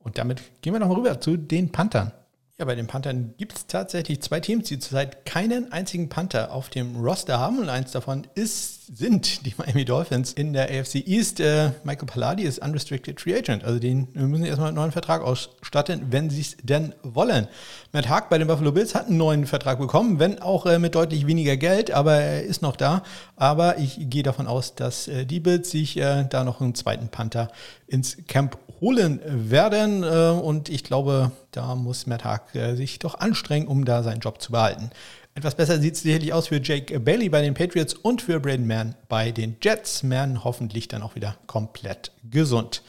Und 0.00 0.18
damit 0.18 0.42
gehen 0.62 0.72
wir 0.72 0.80
nochmal 0.80 0.96
rüber 0.96 1.20
zu 1.20 1.36
den 1.36 1.70
Panthern. 1.70 2.10
Ja, 2.60 2.64
bei 2.64 2.74
den 2.74 2.88
Panthern 2.88 3.34
gibt 3.38 3.56
es 3.56 3.66
tatsächlich 3.68 4.20
zwei 4.20 4.40
Teams, 4.40 4.66
die 4.66 4.80
zurzeit 4.80 5.24
keinen 5.24 5.70
einzigen 5.70 6.08
Panther 6.08 6.50
auf 6.52 6.70
dem 6.70 6.96
Roster 6.96 7.38
haben. 7.38 7.60
Und 7.60 7.68
eins 7.68 7.92
davon 7.92 8.26
ist, 8.34 8.96
sind 8.96 9.46
die 9.46 9.54
Miami 9.56 9.84
Dolphins 9.84 10.32
in 10.32 10.52
der 10.54 10.64
AFC 10.64 11.06
East. 11.06 11.38
Äh, 11.38 11.70
Michael 11.84 12.08
Palladi 12.08 12.42
ist 12.42 12.58
Unrestricted 12.58 13.20
Free 13.20 13.36
Agent. 13.36 13.62
Also 13.62 13.78
den 13.78 14.08
müssen 14.12 14.44
erstmal 14.44 14.70
einen 14.70 14.76
neuen 14.76 14.90
Vertrag 14.90 15.22
ausstatten, 15.22 16.08
wenn 16.10 16.30
sie 16.30 16.40
es 16.40 16.56
denn 16.60 16.96
wollen. 17.04 17.46
Matt 17.92 18.08
Haag 18.08 18.28
bei 18.28 18.38
den 18.38 18.48
Buffalo 18.48 18.72
Bills 18.72 18.96
hat 18.96 19.06
einen 19.06 19.18
neuen 19.18 19.46
Vertrag 19.46 19.78
bekommen, 19.78 20.18
wenn 20.18 20.42
auch 20.42 20.66
äh, 20.66 20.80
mit 20.80 20.96
deutlich 20.96 21.28
weniger 21.28 21.56
Geld, 21.56 21.92
aber 21.92 22.14
er 22.14 22.42
ist 22.42 22.60
noch 22.60 22.74
da. 22.74 23.04
Aber 23.36 23.78
ich 23.78 24.10
gehe 24.10 24.24
davon 24.24 24.48
aus, 24.48 24.74
dass 24.74 25.06
äh, 25.06 25.24
die 25.26 25.38
Bills 25.38 25.70
sich 25.70 25.96
äh, 25.96 26.24
da 26.28 26.42
noch 26.42 26.60
einen 26.60 26.74
zweiten 26.74 27.06
Panther 27.06 27.52
ins 27.86 28.16
Camp 28.26 28.58
holen 28.80 29.20
werden. 29.24 30.02
Äh, 30.02 30.40
und 30.40 30.68
ich 30.68 30.82
glaube, 30.82 31.30
da 31.58 31.74
muss 31.74 32.06
Mertag 32.06 32.54
äh, 32.54 32.76
sich 32.76 33.00
doch 33.00 33.16
anstrengen, 33.16 33.66
um 33.66 33.84
da 33.84 34.04
seinen 34.04 34.20
Job 34.20 34.40
zu 34.40 34.52
behalten. 34.52 34.90
Etwas 35.34 35.56
besser 35.56 35.80
sieht 35.80 35.94
es 35.94 36.02
sicherlich 36.02 36.32
aus 36.32 36.48
für 36.48 36.60
Jake 36.62 37.00
Bailey 37.00 37.28
bei 37.28 37.42
den 37.42 37.54
Patriots 37.54 37.94
und 37.94 38.22
für 38.22 38.38
Braden 38.38 38.66
Mann 38.66 38.94
bei 39.08 39.32
den 39.32 39.56
Jets. 39.60 40.04
Mann 40.04 40.44
hoffentlich 40.44 40.86
dann 40.86 41.02
auch 41.02 41.16
wieder 41.16 41.36
komplett 41.48 42.12
gesund. 42.30 42.82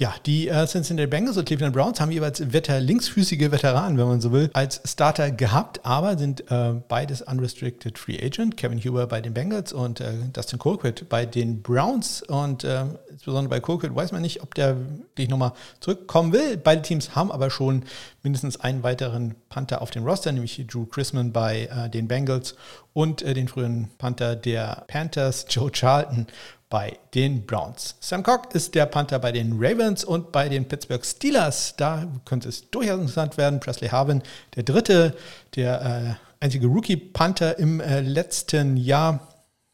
Ja, 0.00 0.14
die 0.24 0.48
äh, 0.48 0.66
Cincinnati 0.66 1.06
Bengals 1.08 1.36
und 1.36 1.44
Cleveland 1.44 1.74
Browns 1.74 2.00
haben 2.00 2.10
jeweils 2.10 2.38
Vetter, 2.38 2.80
linksfüßige 2.80 3.50
Veteranen, 3.50 3.98
wenn 3.98 4.08
man 4.08 4.22
so 4.22 4.32
will, 4.32 4.48
als 4.54 4.80
Starter 4.86 5.30
gehabt, 5.30 5.84
aber 5.84 6.16
sind 6.16 6.50
äh, 6.50 6.72
beides 6.88 7.20
unrestricted 7.20 7.98
Free 7.98 8.18
Agent. 8.18 8.56
Kevin 8.56 8.78
Huber 8.78 9.06
bei 9.06 9.20
den 9.20 9.34
Bengals 9.34 9.74
und 9.74 10.00
äh, 10.00 10.14
Dustin 10.32 10.58
Colquitt 10.58 11.10
bei 11.10 11.26
den 11.26 11.60
Browns. 11.60 12.22
Und 12.22 12.64
äh, 12.64 12.86
insbesondere 13.10 13.50
bei 13.50 13.60
Colquitt 13.60 13.94
weiß 13.94 14.12
man 14.12 14.22
nicht, 14.22 14.42
ob 14.42 14.54
der 14.54 14.74
wirklich 14.78 15.28
nochmal 15.28 15.52
zurückkommen 15.80 16.32
will. 16.32 16.56
Beide 16.56 16.80
Teams 16.80 17.14
haben 17.14 17.30
aber 17.30 17.50
schon 17.50 17.84
mindestens 18.22 18.58
einen 18.58 18.82
weiteren 18.82 19.34
Panther 19.50 19.82
auf 19.82 19.90
dem 19.90 20.04
Roster, 20.04 20.32
nämlich 20.32 20.66
Drew 20.66 20.86
Chrisman 20.86 21.30
bei 21.30 21.66
äh, 21.66 21.90
den 21.90 22.08
Bengals 22.08 22.56
und 22.94 23.20
äh, 23.20 23.34
den 23.34 23.48
früheren 23.48 23.90
Panther 23.98 24.34
der 24.34 24.84
Panthers, 24.88 25.44
Joe 25.50 25.70
Charlton 25.70 26.26
bei 26.70 26.96
den 27.14 27.44
Browns. 27.44 27.96
Sam 28.00 28.22
Cock 28.22 28.54
ist 28.54 28.74
der 28.76 28.86
Panther 28.86 29.18
bei 29.18 29.32
den 29.32 29.54
Ravens 29.58 30.04
und 30.04 30.32
bei 30.32 30.48
den 30.48 30.66
Pittsburgh 30.66 31.04
Steelers. 31.04 31.74
Da 31.76 32.06
könnte 32.24 32.48
es 32.48 32.70
durchaus 32.70 33.00
interessant 33.00 33.36
werden. 33.36 33.60
Presley 33.60 33.90
Harvin, 33.90 34.22
der 34.54 34.62
dritte, 34.62 35.16
der 35.56 36.18
äh, 36.40 36.44
einzige 36.44 36.68
Rookie-Panther 36.68 37.58
im 37.58 37.80
äh, 37.80 38.00
letzten 38.00 38.76
Jahr. 38.76 39.28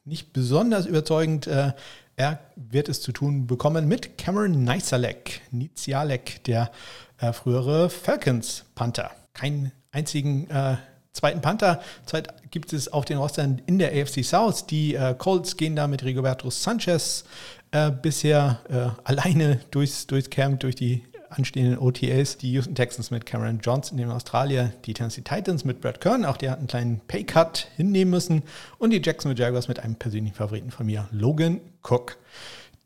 Nicht 0.04 0.32
besonders 0.32 0.86
überzeugend. 0.86 1.46
Äh, 1.46 1.72
er 2.16 2.40
wird 2.56 2.88
es 2.88 3.02
zu 3.02 3.12
tun 3.12 3.46
bekommen 3.46 3.86
mit 3.86 4.16
Cameron 4.16 4.64
Nisalek, 4.64 5.42
Nizialek, 5.50 6.42
der 6.44 6.70
äh, 7.18 7.34
frühere 7.34 7.90
Falcons-Panther. 7.90 9.10
Keinen 9.34 9.70
einzigen 9.92 10.48
äh, 10.48 10.76
zweiten 11.16 11.40
Panther. 11.40 11.80
Zeit 12.04 12.28
gibt 12.50 12.72
es 12.72 12.92
auf 12.92 13.04
den 13.04 13.18
Rostern 13.18 13.60
in 13.66 13.78
der 13.78 13.90
AFC 13.90 14.24
South. 14.24 14.66
Die 14.66 14.94
äh, 14.94 15.14
Colts 15.16 15.56
gehen 15.56 15.76
da 15.76 15.86
mit 15.86 16.04
Rigoberto 16.04 16.50
Sanchez 16.50 17.24
äh, 17.72 17.90
bisher 17.90 18.60
äh, 18.68 19.00
alleine 19.04 19.60
durchs, 19.70 20.06
durchs 20.06 20.30
Camp, 20.30 20.60
durch 20.60 20.74
die 20.74 21.02
anstehenden 21.30 21.78
OTAs. 21.78 22.38
Die 22.38 22.52
Houston 22.52 22.74
Texans 22.74 23.10
mit 23.10 23.26
Cameron 23.26 23.60
Johnson, 23.60 23.98
in 23.98 24.10
Australien. 24.10 24.72
Die 24.84 24.94
Tennessee 24.94 25.22
Titans 25.22 25.64
mit 25.64 25.80
Brad 25.80 26.00
Kern, 26.00 26.24
auch 26.24 26.36
der 26.36 26.52
hat 26.52 26.58
einen 26.58 26.68
kleinen 26.68 27.00
Paycut 27.00 27.68
hinnehmen 27.76 28.10
müssen. 28.10 28.42
Und 28.78 28.90
die 28.90 29.02
Jacksonville 29.02 29.42
Jaguars 29.42 29.68
mit 29.68 29.80
einem 29.80 29.96
persönlichen 29.96 30.34
Favoriten 30.34 30.70
von 30.70 30.86
mir, 30.86 31.08
Logan 31.10 31.60
Cook. 31.82 32.16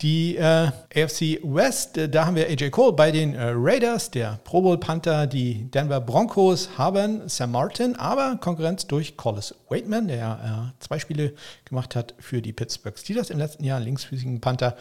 Die 0.03 0.37
äh, 0.37 0.71
AFC 0.95 1.41
West, 1.43 1.99
äh, 1.99 2.09
da 2.09 2.25
haben 2.25 2.35
wir 2.35 2.47
AJ 2.47 2.71
Cole 2.71 2.95
bei 2.95 3.11
den 3.11 3.35
äh, 3.35 3.53
Raiders, 3.55 4.11
der 4.11 4.41
Pro 4.45 4.63
Bowl 4.63 4.79
Panther. 4.79 5.27
Die 5.27 5.71
Denver 5.71 6.01
Broncos 6.01 6.71
haben 6.79 7.29
Sam 7.29 7.53
Martin, 7.53 7.97
aber 7.97 8.39
Konkurrenz 8.41 8.87
durch 8.87 9.19
Collis 9.19 9.55
Waitman, 9.69 10.09
der 10.09 10.73
äh, 10.73 10.83
zwei 10.83 10.99
Spiele 10.99 11.35
gemacht 11.67 11.95
hat 11.97 12.15
für 12.19 12.41
die 12.41 12.55
Pittsburgh 12.55 12.99
Steelers 12.99 13.29
im 13.29 13.37
letzten 13.37 13.63
Jahr, 13.63 13.79
linksfüßigen 13.79 14.41
Panther. 14.41 14.75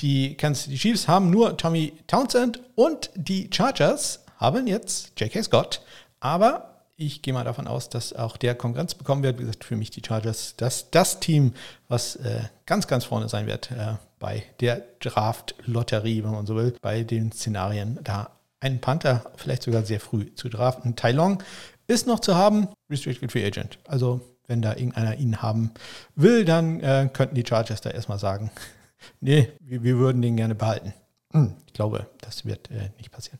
Die 0.00 0.34
Kansas 0.34 0.64
City 0.64 0.76
Chiefs 0.76 1.08
haben 1.08 1.30
nur 1.30 1.56
Tommy 1.56 1.94
Townsend 2.06 2.60
und 2.74 3.08
die 3.14 3.48
Chargers 3.50 4.26
haben 4.36 4.66
jetzt 4.66 5.18
J.K. 5.18 5.42
Scott, 5.44 5.80
aber 6.20 6.82
ich 6.98 7.22
gehe 7.22 7.32
mal 7.32 7.44
davon 7.44 7.66
aus, 7.66 7.88
dass 7.88 8.12
auch 8.12 8.36
der 8.36 8.54
Konkurrenz 8.54 8.94
bekommen 8.94 9.22
wird. 9.22 9.38
Wie 9.38 9.42
gesagt, 9.42 9.64
für 9.64 9.76
mich 9.76 9.90
die 9.90 10.02
Chargers 10.06 10.54
das, 10.58 10.90
das 10.90 11.18
Team, 11.20 11.54
was 11.88 12.16
äh, 12.16 12.40
ganz, 12.66 12.86
ganz 12.86 13.06
vorne 13.06 13.30
sein 13.30 13.46
wird 13.46 13.70
äh, 13.70 13.94
bei 14.18 14.42
der 14.60 14.82
Draft-Lotterie, 15.00 16.24
wenn 16.24 16.30
man 16.32 16.46
so 16.46 16.56
will, 16.56 16.74
bei 16.80 17.02
den 17.02 17.32
Szenarien, 17.32 17.98
da 18.02 18.30
einen 18.60 18.80
Panther 18.80 19.30
vielleicht 19.36 19.62
sogar 19.62 19.84
sehr 19.84 20.00
früh 20.00 20.34
zu 20.34 20.48
draften. 20.48 20.96
Tai 20.96 21.12
Long 21.12 21.42
ist 21.86 22.06
noch 22.06 22.20
zu 22.20 22.34
haben, 22.34 22.68
Restricted 22.90 23.30
Free 23.30 23.44
Agent. 23.44 23.78
Also 23.86 24.20
wenn 24.46 24.62
da 24.62 24.74
irgendeiner 24.74 25.16
ihn 25.16 25.42
haben 25.42 25.72
will, 26.14 26.44
dann 26.44 26.80
äh, 26.80 27.08
könnten 27.12 27.34
die 27.34 27.44
Chargers 27.46 27.80
da 27.80 27.90
erstmal 27.90 28.18
sagen, 28.18 28.50
nee, 29.20 29.48
wir, 29.60 29.82
wir 29.82 29.98
würden 29.98 30.22
den 30.22 30.36
gerne 30.36 30.54
behalten. 30.54 30.94
Hm, 31.32 31.54
ich 31.66 31.72
glaube, 31.72 32.06
das 32.20 32.44
wird 32.44 32.70
äh, 32.70 32.90
nicht 32.96 33.10
passieren. 33.10 33.38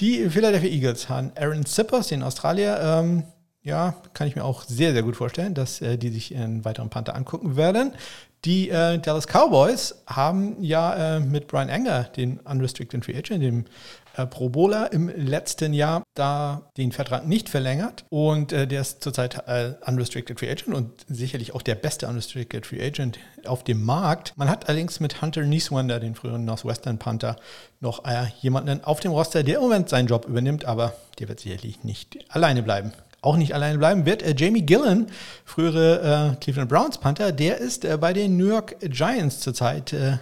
Die 0.00 0.30
Philadelphia 0.30 0.70
Eagles 0.70 1.08
haben 1.08 1.32
Aaron 1.36 1.66
Zippers, 1.66 2.08
den 2.08 2.22
Australier, 2.22 2.80
ähm, 2.80 3.24
ja, 3.62 3.96
kann 4.14 4.28
ich 4.28 4.36
mir 4.36 4.44
auch 4.44 4.62
sehr, 4.62 4.92
sehr 4.92 5.02
gut 5.02 5.16
vorstellen, 5.16 5.52
dass 5.52 5.80
äh, 5.80 5.98
die 5.98 6.10
sich 6.10 6.34
einen 6.34 6.64
weiteren 6.64 6.88
Panther 6.88 7.16
angucken 7.16 7.56
werden. 7.56 7.92
Die 8.44 8.70
äh, 8.70 8.98
Dallas 8.98 9.26
Cowboys 9.26 10.02
haben 10.06 10.62
ja 10.62 11.16
äh, 11.16 11.20
mit 11.20 11.48
Brian 11.48 11.68
Anger, 11.68 12.04
den 12.04 12.38
Unrestricted 12.40 13.04
Free 13.04 13.16
Agent, 13.16 13.42
dem 13.42 13.64
äh, 14.16 14.26
Pro 14.26 14.48
Bowler 14.48 14.92
im 14.92 15.08
letzten 15.08 15.72
Jahr, 15.72 16.02
da 16.14 16.70
den 16.76 16.92
Vertrag 16.92 17.26
nicht 17.26 17.48
verlängert. 17.48 18.04
Und 18.08 18.52
äh, 18.52 18.66
der 18.66 18.82
ist 18.82 19.02
zurzeit 19.02 19.42
äh, 19.46 19.74
Unrestricted 19.86 20.38
Free 20.38 20.50
Agent 20.50 20.74
und 20.76 20.92
sicherlich 21.08 21.54
auch 21.54 21.62
der 21.62 21.74
beste 21.74 22.06
Unrestricted 22.06 22.66
Free 22.66 22.84
Agent 22.84 23.18
auf 23.46 23.64
dem 23.64 23.84
Markt. 23.84 24.32
Man 24.36 24.48
hat 24.48 24.68
allerdings 24.68 25.00
mit 25.00 25.20
Hunter 25.22 25.42
Nieswander, 25.42 25.98
den 25.98 26.14
früheren 26.14 26.44
Northwestern 26.44 26.98
Panther, 26.98 27.36
noch 27.80 28.04
äh, 28.04 28.26
jemanden 28.40 28.84
auf 28.84 29.00
dem 29.00 29.12
Roster, 29.12 29.42
der 29.42 29.56
im 29.56 29.62
Moment 29.62 29.88
seinen 29.88 30.06
Job 30.06 30.26
übernimmt, 30.26 30.64
aber 30.64 30.94
der 31.18 31.28
wird 31.28 31.40
sicherlich 31.40 31.84
nicht 31.84 32.18
alleine 32.28 32.62
bleiben 32.62 32.92
auch 33.22 33.36
nicht 33.36 33.54
alleine 33.54 33.78
bleiben 33.78 34.06
wird. 34.06 34.22
Äh, 34.22 34.34
Jamie 34.36 34.62
Gillen, 34.62 35.06
frühere 35.44 36.34
äh, 36.34 36.36
Cleveland 36.36 36.68
Browns 36.68 36.98
Panther, 36.98 37.32
der 37.32 37.58
ist 37.58 37.84
äh, 37.84 37.96
bei 37.98 38.12
den 38.12 38.36
New 38.36 38.46
York 38.48 38.76
Giants 38.80 39.40
zurzeit 39.40 39.92
äh, 39.92 40.18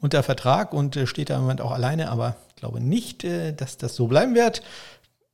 unter 0.00 0.22
Vertrag 0.22 0.72
und 0.72 0.96
äh, 0.96 1.06
steht 1.06 1.30
da 1.30 1.36
im 1.36 1.42
Moment 1.42 1.60
auch 1.60 1.72
alleine, 1.72 2.10
aber 2.10 2.36
ich 2.50 2.56
glaube 2.56 2.80
nicht, 2.80 3.24
äh, 3.24 3.52
dass 3.52 3.76
das 3.76 3.96
so 3.96 4.06
bleiben 4.06 4.34
wird. 4.34 4.62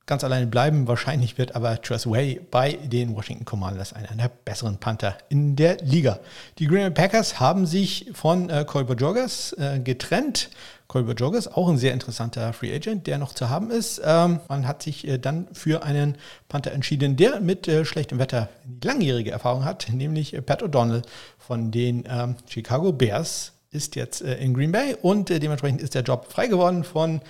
Ganz 0.05 0.25
alleine 0.25 0.47
bleiben 0.47 0.85
wahrscheinlich 0.87 1.37
wird 1.37 1.55
aber 1.55 1.81
Tress 1.81 2.05
Way 2.05 2.41
bei 2.51 2.73
den 2.73 3.15
Washington 3.15 3.45
Commanders 3.45 3.93
einer 3.93 4.09
der 4.09 4.29
besseren 4.43 4.77
Panther 4.77 5.17
in 5.29 5.55
der 5.55 5.77
Liga. 5.77 6.19
Die 6.59 6.67
Green 6.67 6.81
Bay 6.81 6.91
Packers 6.91 7.39
haben 7.39 7.65
sich 7.65 8.11
von 8.13 8.49
äh, 8.49 8.65
Colbert 8.65 8.99
Joggers 8.99 9.55
getrennt. 9.83 10.49
Colbert 10.93 11.19
Joggers, 11.19 11.47
auch 11.47 11.69
ein 11.69 11.79
sehr 11.79 11.91
interessanter 11.91 12.53
Free 12.53 12.71
Agent, 12.71 13.07
der 13.07 13.17
noch 13.17 13.33
zu 13.33 13.49
haben 13.49 13.71
ist. 13.71 13.99
Ähm, 14.05 14.41
man 14.47 14.67
hat 14.67 14.83
sich 14.83 15.07
äh, 15.07 15.17
dann 15.17 15.47
für 15.51 15.81
einen 15.81 16.19
Panther 16.49 16.71
entschieden, 16.71 17.15
der 17.15 17.39
mit 17.39 17.67
äh, 17.67 17.83
schlechtem 17.83 18.19
Wetter 18.19 18.47
langjährige 18.83 19.31
Erfahrung 19.31 19.65
hat, 19.65 19.87
nämlich 19.91 20.35
äh, 20.35 20.41
Pat 20.43 20.61
O'Donnell 20.61 21.01
von 21.39 21.71
den 21.71 22.03
ähm, 22.07 22.35
Chicago 22.47 22.91
Bears 22.91 23.53
ist 23.71 23.95
jetzt 23.95 24.21
äh, 24.21 24.35
in 24.35 24.53
Green 24.53 24.71
Bay 24.71 24.95
und 25.01 25.31
äh, 25.31 25.39
dementsprechend 25.39 25.81
ist 25.81 25.95
der 25.95 26.03
Job 26.03 26.27
frei 26.29 26.45
geworden 26.45 26.83
von 26.83 27.21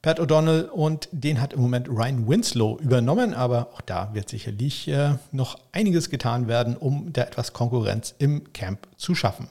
Pat 0.00 0.20
O'Donnell 0.20 0.68
und 0.68 1.08
den 1.10 1.40
hat 1.40 1.52
im 1.52 1.60
Moment 1.60 1.88
Ryan 1.88 2.28
Winslow 2.28 2.78
übernommen, 2.78 3.34
aber 3.34 3.70
auch 3.74 3.80
da 3.80 4.10
wird 4.14 4.28
sicherlich 4.28 4.86
äh, 4.86 5.14
noch 5.32 5.58
einiges 5.72 6.08
getan 6.08 6.46
werden, 6.46 6.76
um 6.76 7.12
da 7.12 7.22
etwas 7.22 7.52
Konkurrenz 7.52 8.14
im 8.18 8.52
Camp 8.52 8.86
zu 8.96 9.16
schaffen. 9.16 9.50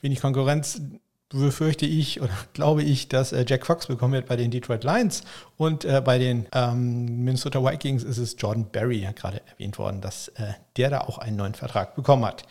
Wenig 0.00 0.20
Konkurrenz 0.20 0.80
befürchte 1.28 1.86
ich 1.86 2.20
oder 2.20 2.32
glaube 2.52 2.82
ich, 2.82 3.08
dass 3.08 3.32
äh, 3.32 3.44
Jack 3.46 3.66
Fox 3.66 3.86
bekommen 3.86 4.14
wird 4.14 4.26
bei 4.26 4.36
den 4.36 4.50
Detroit 4.50 4.84
Lions 4.84 5.22
und 5.56 5.84
äh, 5.84 6.00
bei 6.00 6.18
den 6.18 6.46
ähm, 6.52 7.24
Minnesota 7.24 7.62
Vikings 7.62 8.04
ist 8.04 8.18
es 8.18 8.36
Jordan 8.38 8.66
Berry, 8.70 9.06
gerade 9.14 9.40
erwähnt 9.46 9.78
worden, 9.78 10.00
dass 10.00 10.28
äh, 10.28 10.54
der 10.76 10.90
da 10.90 11.00
auch 11.00 11.18
einen 11.18 11.36
neuen 11.36 11.54
Vertrag 11.54 11.94
bekommen 11.94 12.24
hat. 12.24 12.44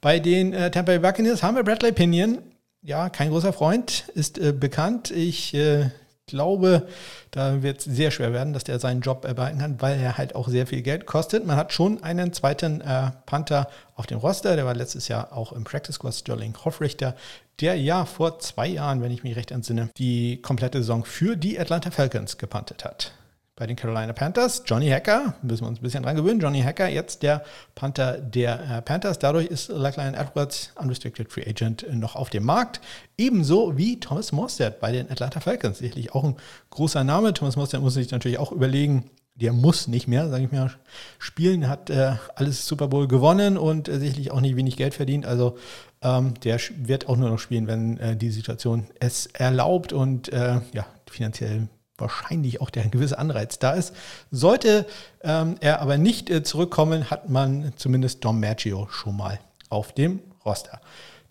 Bei 0.00 0.20
den 0.20 0.52
äh, 0.52 0.70
Tampa 0.70 0.92
Bay 0.92 0.98
Buccaneers 0.98 1.42
haben 1.42 1.56
wir 1.56 1.64
Bradley 1.64 1.92
Pinion, 1.92 2.38
ja, 2.82 3.08
kein 3.08 3.30
großer 3.30 3.52
Freund, 3.52 4.08
ist 4.14 4.38
äh, 4.38 4.52
bekannt. 4.52 5.10
Ich 5.10 5.52
äh, 5.54 5.90
glaube, 6.28 6.86
da 7.32 7.62
wird 7.62 7.80
es 7.80 7.84
sehr 7.84 8.12
schwer 8.12 8.32
werden, 8.32 8.52
dass 8.52 8.62
der 8.62 8.78
seinen 8.78 9.00
Job 9.00 9.24
erbehalten 9.24 9.58
kann, 9.58 9.80
weil 9.80 9.98
er 9.98 10.16
halt 10.16 10.36
auch 10.36 10.48
sehr 10.48 10.66
viel 10.66 10.82
Geld 10.82 11.06
kostet. 11.06 11.44
Man 11.44 11.56
hat 11.56 11.72
schon 11.72 12.02
einen 12.04 12.32
zweiten 12.32 12.80
äh, 12.80 13.10
Panther 13.26 13.68
auf 13.96 14.06
dem 14.06 14.18
Roster, 14.18 14.54
der 14.54 14.64
war 14.64 14.74
letztes 14.74 15.08
Jahr 15.08 15.32
auch 15.32 15.52
im 15.52 15.64
Practice 15.64 15.96
Squad 15.96 16.14
Sterling 16.14 16.54
Hoffrichter, 16.64 17.16
der 17.60 17.76
ja 17.76 18.04
vor 18.04 18.38
zwei 18.38 18.68
Jahren, 18.68 19.02
wenn 19.02 19.12
ich 19.12 19.22
mich 19.22 19.36
recht 19.36 19.50
entsinne, 19.50 19.90
die 19.96 20.40
komplette 20.42 20.78
Saison 20.78 21.04
für 21.04 21.36
die 21.36 21.58
Atlanta 21.58 21.90
Falcons 21.90 22.38
gepantet 22.38 22.84
hat 22.84 23.12
bei 23.58 23.66
den 23.66 23.74
Carolina 23.74 24.12
Panthers. 24.12 24.62
Johnny 24.66 24.88
Hacker, 24.88 25.34
müssen 25.42 25.64
wir 25.64 25.68
uns 25.68 25.80
ein 25.80 25.82
bisschen 25.82 26.04
dran 26.04 26.14
gewöhnen. 26.14 26.38
Johnny 26.38 26.62
Hacker, 26.62 26.88
jetzt 26.88 27.24
der 27.24 27.42
Panther 27.74 28.18
der 28.18 28.78
äh, 28.78 28.82
Panthers. 28.82 29.18
Dadurch 29.18 29.46
ist 29.46 29.68
Lachlan 29.68 30.14
Edwards, 30.14 30.70
Unrestricted 30.76 31.32
Free 31.32 31.44
Agent, 31.44 31.84
noch 31.92 32.14
auf 32.14 32.30
dem 32.30 32.44
Markt. 32.44 32.80
Ebenso 33.16 33.76
wie 33.76 33.98
Thomas 33.98 34.30
Morstead 34.30 34.78
bei 34.78 34.92
den 34.92 35.10
Atlanta 35.10 35.40
Falcons. 35.40 35.78
Sicherlich 35.78 36.14
auch 36.14 36.22
ein 36.22 36.36
großer 36.70 37.02
Name. 37.02 37.34
Thomas 37.34 37.56
Morstead 37.56 37.80
muss 37.80 37.94
sich 37.94 38.12
natürlich 38.12 38.38
auch 38.38 38.52
überlegen, 38.52 39.10
der 39.34 39.52
muss 39.52 39.86
nicht 39.86 40.08
mehr, 40.08 40.28
sage 40.28 40.44
ich 40.44 40.52
mal, 40.52 40.70
spielen, 41.18 41.68
hat 41.68 41.90
äh, 41.90 42.14
alles 42.34 42.66
Super 42.66 42.88
Bowl 42.88 43.06
gewonnen 43.06 43.56
und 43.56 43.88
äh, 43.88 43.98
sicherlich 43.98 44.30
auch 44.30 44.40
nicht 44.40 44.56
wenig 44.56 44.76
Geld 44.76 44.94
verdient. 44.94 45.26
Also 45.26 45.56
ähm, 46.02 46.34
der 46.44 46.60
wird 46.76 47.08
auch 47.08 47.16
nur 47.16 47.30
noch 47.30 47.38
spielen, 47.38 47.66
wenn 47.66 47.98
äh, 47.98 48.16
die 48.16 48.30
Situation 48.30 48.86
es 49.00 49.26
erlaubt 49.26 49.92
und 49.92 50.32
äh, 50.32 50.60
ja, 50.72 50.86
finanziell 51.10 51.68
wahrscheinlich 51.96 52.60
auch 52.60 52.70
der 52.70 52.88
gewisse 52.88 53.18
Anreiz 53.18 53.58
da 53.58 53.72
ist. 53.72 53.94
Sollte 54.30 54.86
ähm, 55.22 55.56
er 55.60 55.80
aber 55.80 55.98
nicht 55.98 56.30
äh, 56.30 56.42
zurückkommen, 56.42 57.10
hat 57.10 57.28
man 57.28 57.72
zumindest 57.76 58.24
Dom 58.24 58.40
Maggio 58.40 58.88
schon 58.90 59.16
mal 59.16 59.40
auf 59.68 59.92
dem 59.92 60.20
Roster. 60.44 60.80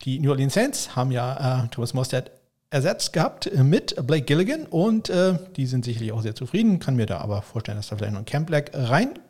Die 0.03 0.19
New 0.19 0.29
Orleans 0.29 0.53
Saints 0.53 0.95
haben 0.95 1.11
ja 1.11 1.63
äh, 1.63 1.67
Thomas 1.69 1.93
Mostert 1.93 2.31
ersetzt 2.69 3.13
gehabt 3.13 3.47
äh, 3.47 3.63
mit 3.63 3.95
Blake 4.05 4.25
Gilligan 4.25 4.65
und 4.65 5.09
äh, 5.09 5.39
die 5.55 5.65
sind 5.65 5.85
sicherlich 5.85 6.11
auch 6.11 6.21
sehr 6.21 6.35
zufrieden. 6.35 6.79
Kann 6.79 6.95
mir 6.95 7.05
da 7.05 7.19
aber 7.19 7.41
vorstellen, 7.41 7.77
dass 7.77 7.87
da 7.87 7.95
vielleicht 7.95 8.13
noch 8.13 8.19
ein 8.19 8.25
Camp 8.25 8.47
Black 8.47 8.71
reinkommt. 8.73 9.21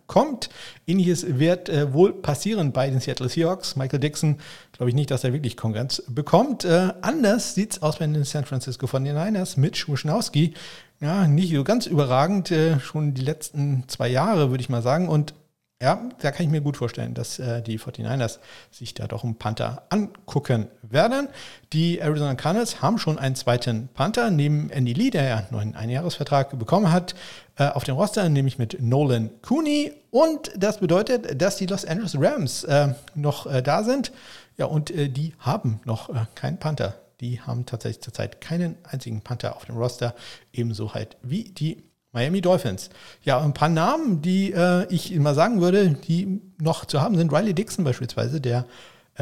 Ähnliches 0.86 1.40
wird 1.40 1.70
äh, 1.70 1.94
wohl 1.94 2.14
passieren 2.14 2.72
bei 2.72 2.90
den 2.90 3.00
Seattle 3.00 3.30
Seahawks. 3.30 3.76
Michael 3.76 4.00
Dixon, 4.00 4.40
glaube 4.72 4.90
ich 4.90 4.96
nicht, 4.96 5.12
dass 5.12 5.24
er 5.24 5.34
wirklich 5.34 5.58
Konkurrenz 5.58 6.04
bekommt. 6.08 6.66
Äh, 6.66 6.94
anders 7.02 7.56
sieht 7.56 7.74
es 7.74 7.82
aus 7.82 7.98
bei 7.98 8.08
den 8.08 8.24
San 8.24 8.46
Francisco 8.46 8.88
von 8.88 9.04
den 9.04 9.16
Niners 9.16 9.58
mit 9.58 9.78
Schmuschnowski 9.78 10.54
ja, 11.00 11.28
nicht 11.28 11.54
so 11.54 11.64
ganz 11.64 11.86
überragend, 11.86 12.52
äh, 12.52 12.80
schon 12.80 13.14
die 13.14 13.22
letzten 13.22 13.84
zwei 13.88 14.08
Jahre, 14.08 14.50
würde 14.50 14.62
ich 14.62 14.70
mal 14.70 14.82
sagen. 14.82 15.10
Und 15.10 15.34
ja, 15.80 16.10
da 16.22 16.32
kann 16.32 16.48
ich 16.48 16.52
mir 16.52 16.62
gut 16.62 16.76
vorstellen, 16.76 17.14
dass 17.14 17.38
äh, 17.38 17.62
die 17.62 17.78
49ers 17.78 18.40
sich 18.72 18.96
da 18.96 19.06
doch 19.06 19.24
einen 19.24 19.38
Panther 19.38 19.84
angucken 19.90 20.70
werden. 20.82 21.28
Die 21.72 22.00
Arizona 22.00 22.34
Cardinals 22.34 22.82
haben 22.82 22.98
schon 22.98 23.20
einen 23.20 23.36
zweiten 23.36 23.90
Panther 23.94 24.32
neben 24.32 24.72
Andy 24.72 24.94
Lee, 24.94 25.12
der 25.12 25.24
ja 25.26 25.38
einen 25.38 25.48
neuen 25.52 25.76
Einjahresvertrag 25.76 26.58
bekommen 26.58 26.92
hat, 26.92 27.14
äh, 27.58 27.70
auf 27.70 27.84
dem 27.84 27.96
Roster, 27.96 28.28
nämlich 28.30 28.58
mit 28.58 28.82
Nolan 28.82 29.30
Cooney. 29.42 29.94
Und 30.12 30.52
das 30.56 30.80
bedeutet, 30.80 31.42
dass 31.42 31.58
die 31.58 31.66
Los 31.66 31.86
Angeles 31.86 32.16
Rams 32.20 32.64
äh, 32.64 32.90
noch 33.16 33.46
äh, 33.48 33.62
da 33.62 33.84
sind. 33.84 34.12
Ja, 34.58 34.66
und 34.66 34.92
äh, 34.92 35.10
die 35.10 35.34
haben 35.40 35.80
noch 35.86 36.10
äh, 36.10 36.26
keinen 36.36 36.60
Panther 36.60 36.96
die 37.20 37.42
haben 37.42 37.66
tatsächlich 37.66 38.04
zurzeit 38.04 38.42
keinen 38.42 38.76
einzigen 38.84 39.22
Panther 39.22 39.56
auf 39.56 39.66
dem 39.66 39.76
Roster, 39.76 40.14
ebenso 40.54 40.94
halt 40.94 41.18
wie 41.24 41.46
die 41.46 41.84
Miami 42.12 42.42
Dolphins. 42.42 42.92
Ja, 43.24 43.42
ein 43.42 43.56
paar 43.56 43.70
Namen, 43.70 44.22
die 44.22 44.54
ich 44.90 45.12
immer 45.12 45.34
sagen 45.34 45.60
würde, 45.60 45.90
die 45.90 46.40
noch 46.60 46.86
zu 46.86 47.02
haben 47.02 47.18
sind. 47.18 47.34
Riley 47.34 47.56
Dixon 47.56 47.84
beispielsweise, 47.84 48.40
der 48.40 48.68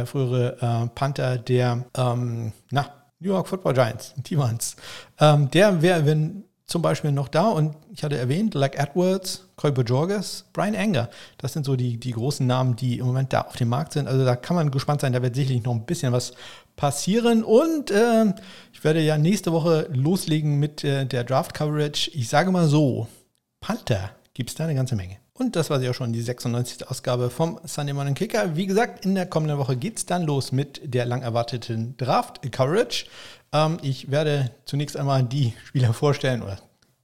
frühere 0.04 0.90
Panther 0.94 1.38
der 1.38 1.86
ähm, 1.96 2.52
na, 2.70 2.90
New 3.20 3.30
York 3.30 3.48
Football 3.48 3.76
Giants, 3.76 4.14
die 4.18 4.38
waren 4.38 4.60
ähm, 5.20 5.50
Der 5.52 5.82
wäre, 5.82 6.06
wenn 6.06 6.44
zum 6.68 6.82
Beispiel 6.82 7.12
noch 7.12 7.28
da 7.28 7.50
und 7.50 7.76
ich 7.94 8.04
hatte 8.04 8.18
erwähnt, 8.18 8.56
like 8.56 8.78
Edwards, 8.78 9.48
Kolbe 9.56 9.84
Jorges, 9.84 10.46
Brian 10.52 10.76
Anger. 10.76 11.10
Das 11.38 11.54
sind 11.54 11.66
so 11.66 11.76
die, 11.76 11.98
die 11.98 12.12
großen 12.12 12.46
Namen, 12.46 12.76
die 12.76 12.98
im 12.98 13.06
Moment 13.06 13.34
da 13.34 13.42
auf 13.42 13.56
dem 13.56 13.70
Markt 13.70 13.94
sind. 13.94 14.08
Also 14.08 14.26
da 14.26 14.36
kann 14.36 14.56
man 14.56 14.72
gespannt 14.72 15.02
sein, 15.02 15.14
da 15.14 15.22
wird 15.22 15.36
sicherlich 15.36 15.64
noch 15.64 15.74
ein 15.74 15.86
bisschen 15.86 16.12
was 16.12 16.34
passieren. 16.76 17.44
Und 17.44 17.92
äh, 17.92 18.34
ich 18.74 18.84
werde 18.84 19.02
ja 19.02 19.18
nächste 19.18 19.52
Woche 19.52 19.88
loslegen 19.94 20.60
mit 20.60 20.84
äh, 20.84 21.06
der 21.06 21.24
Draft-Coverage. 21.24 22.12
Ich 22.14 22.30
sage 22.30 22.52
mal 22.52 22.68
so, 22.68 23.08
Panther 23.62 24.12
gibt 24.34 24.50
es 24.50 24.56
da 24.56 24.64
eine 24.64 24.76
ganze 24.76 24.96
Menge. 24.96 25.18
Und 25.38 25.58
das 25.58 25.70
war 25.70 25.82
ja 25.82 25.94
schon 25.94 26.14
die 26.14 26.22
96. 26.22 26.88
Ausgabe 26.88 27.30
vom 27.30 27.60
Sunday 27.66 27.94
Morning 27.94 28.16
Kicker. 28.16 28.56
Wie 28.56 28.66
gesagt, 28.66 29.06
in 29.06 29.16
der 29.16 29.26
kommenden 29.26 29.58
Woche 29.58 29.76
geht 29.76 29.98
es 29.98 30.06
dann 30.06 30.24
los 30.24 30.52
mit 30.54 30.82
der 30.84 31.06
lang 31.06 31.24
erwarteten 31.24 31.96
Draft-Coverage. 31.98 33.06
Ähm, 33.56 33.78
ich 33.82 34.12
werde 34.12 34.52
zunächst 34.66 34.98
einmal 34.98 35.24
die 35.24 35.54
Spieler 35.64 35.94
vorstellen 35.94 36.42
oder 36.42 36.60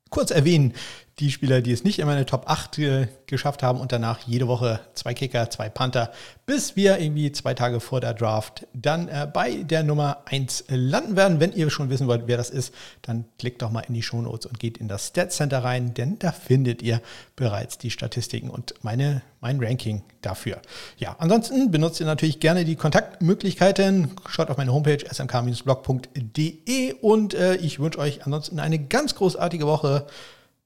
kurz 0.09 0.31
erwähnen, 0.31 0.73
die 1.19 1.31
Spieler, 1.31 1.61
die 1.61 1.71
es 1.71 1.83
nicht 1.83 1.99
in 1.99 2.07
meine 2.07 2.25
Top 2.25 2.49
8 2.49 2.79
äh, 2.79 3.07
geschafft 3.27 3.61
haben 3.63 3.79
und 3.79 3.91
danach 3.91 4.19
jede 4.19 4.47
Woche 4.47 4.79
zwei 4.93 5.13
Kicker, 5.13 5.49
zwei 5.49 5.69
Panther, 5.69 6.11
bis 6.45 6.75
wir 6.75 6.99
irgendwie 6.99 7.31
zwei 7.31 7.53
Tage 7.53 7.79
vor 7.79 8.01
der 8.01 8.13
Draft 8.13 8.65
dann 8.73 9.07
äh, 9.07 9.27
bei 9.31 9.63
der 9.63 9.83
Nummer 9.83 10.23
1 10.25 10.65
landen 10.69 11.15
werden. 11.15 11.39
Wenn 11.39 11.53
ihr 11.53 11.69
schon 11.69 11.89
wissen 11.89 12.07
wollt, 12.07 12.23
wer 12.25 12.37
das 12.37 12.49
ist, 12.49 12.73
dann 13.01 13.25
klickt 13.37 13.61
doch 13.61 13.71
mal 13.71 13.81
in 13.81 13.93
die 13.93 14.01
Shownotes 14.01 14.45
und 14.47 14.59
geht 14.59 14.77
in 14.77 14.87
das 14.87 15.07
Stat 15.07 15.31
Center 15.31 15.63
rein, 15.63 15.93
denn 15.93 16.17
da 16.17 16.31
findet 16.31 16.81
ihr 16.81 17.01
bereits 17.35 17.77
die 17.77 17.91
Statistiken 17.91 18.49
und 18.49 18.73
meine, 18.81 19.21
mein 19.41 19.63
Ranking 19.63 20.03
dafür. 20.21 20.61
Ja, 20.97 21.15
ansonsten 21.19 21.71
benutzt 21.71 21.99
ihr 21.99 22.05
natürlich 22.05 22.39
gerne 22.39 22.65
die 22.65 22.75
Kontaktmöglichkeiten. 22.75 24.11
Schaut 24.27 24.49
auf 24.49 24.57
meine 24.57 24.73
Homepage 24.73 25.05
smk-blog.de 25.07 26.93
und 27.01 27.33
äh, 27.33 27.55
ich 27.57 27.79
wünsche 27.79 27.99
euch 27.99 28.25
ansonsten 28.25 28.59
eine 28.59 28.79
ganz 28.79 29.15
großartige 29.15 29.67
Woche. 29.67 30.07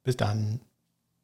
Bis 0.06 0.16
dann. 0.16 0.62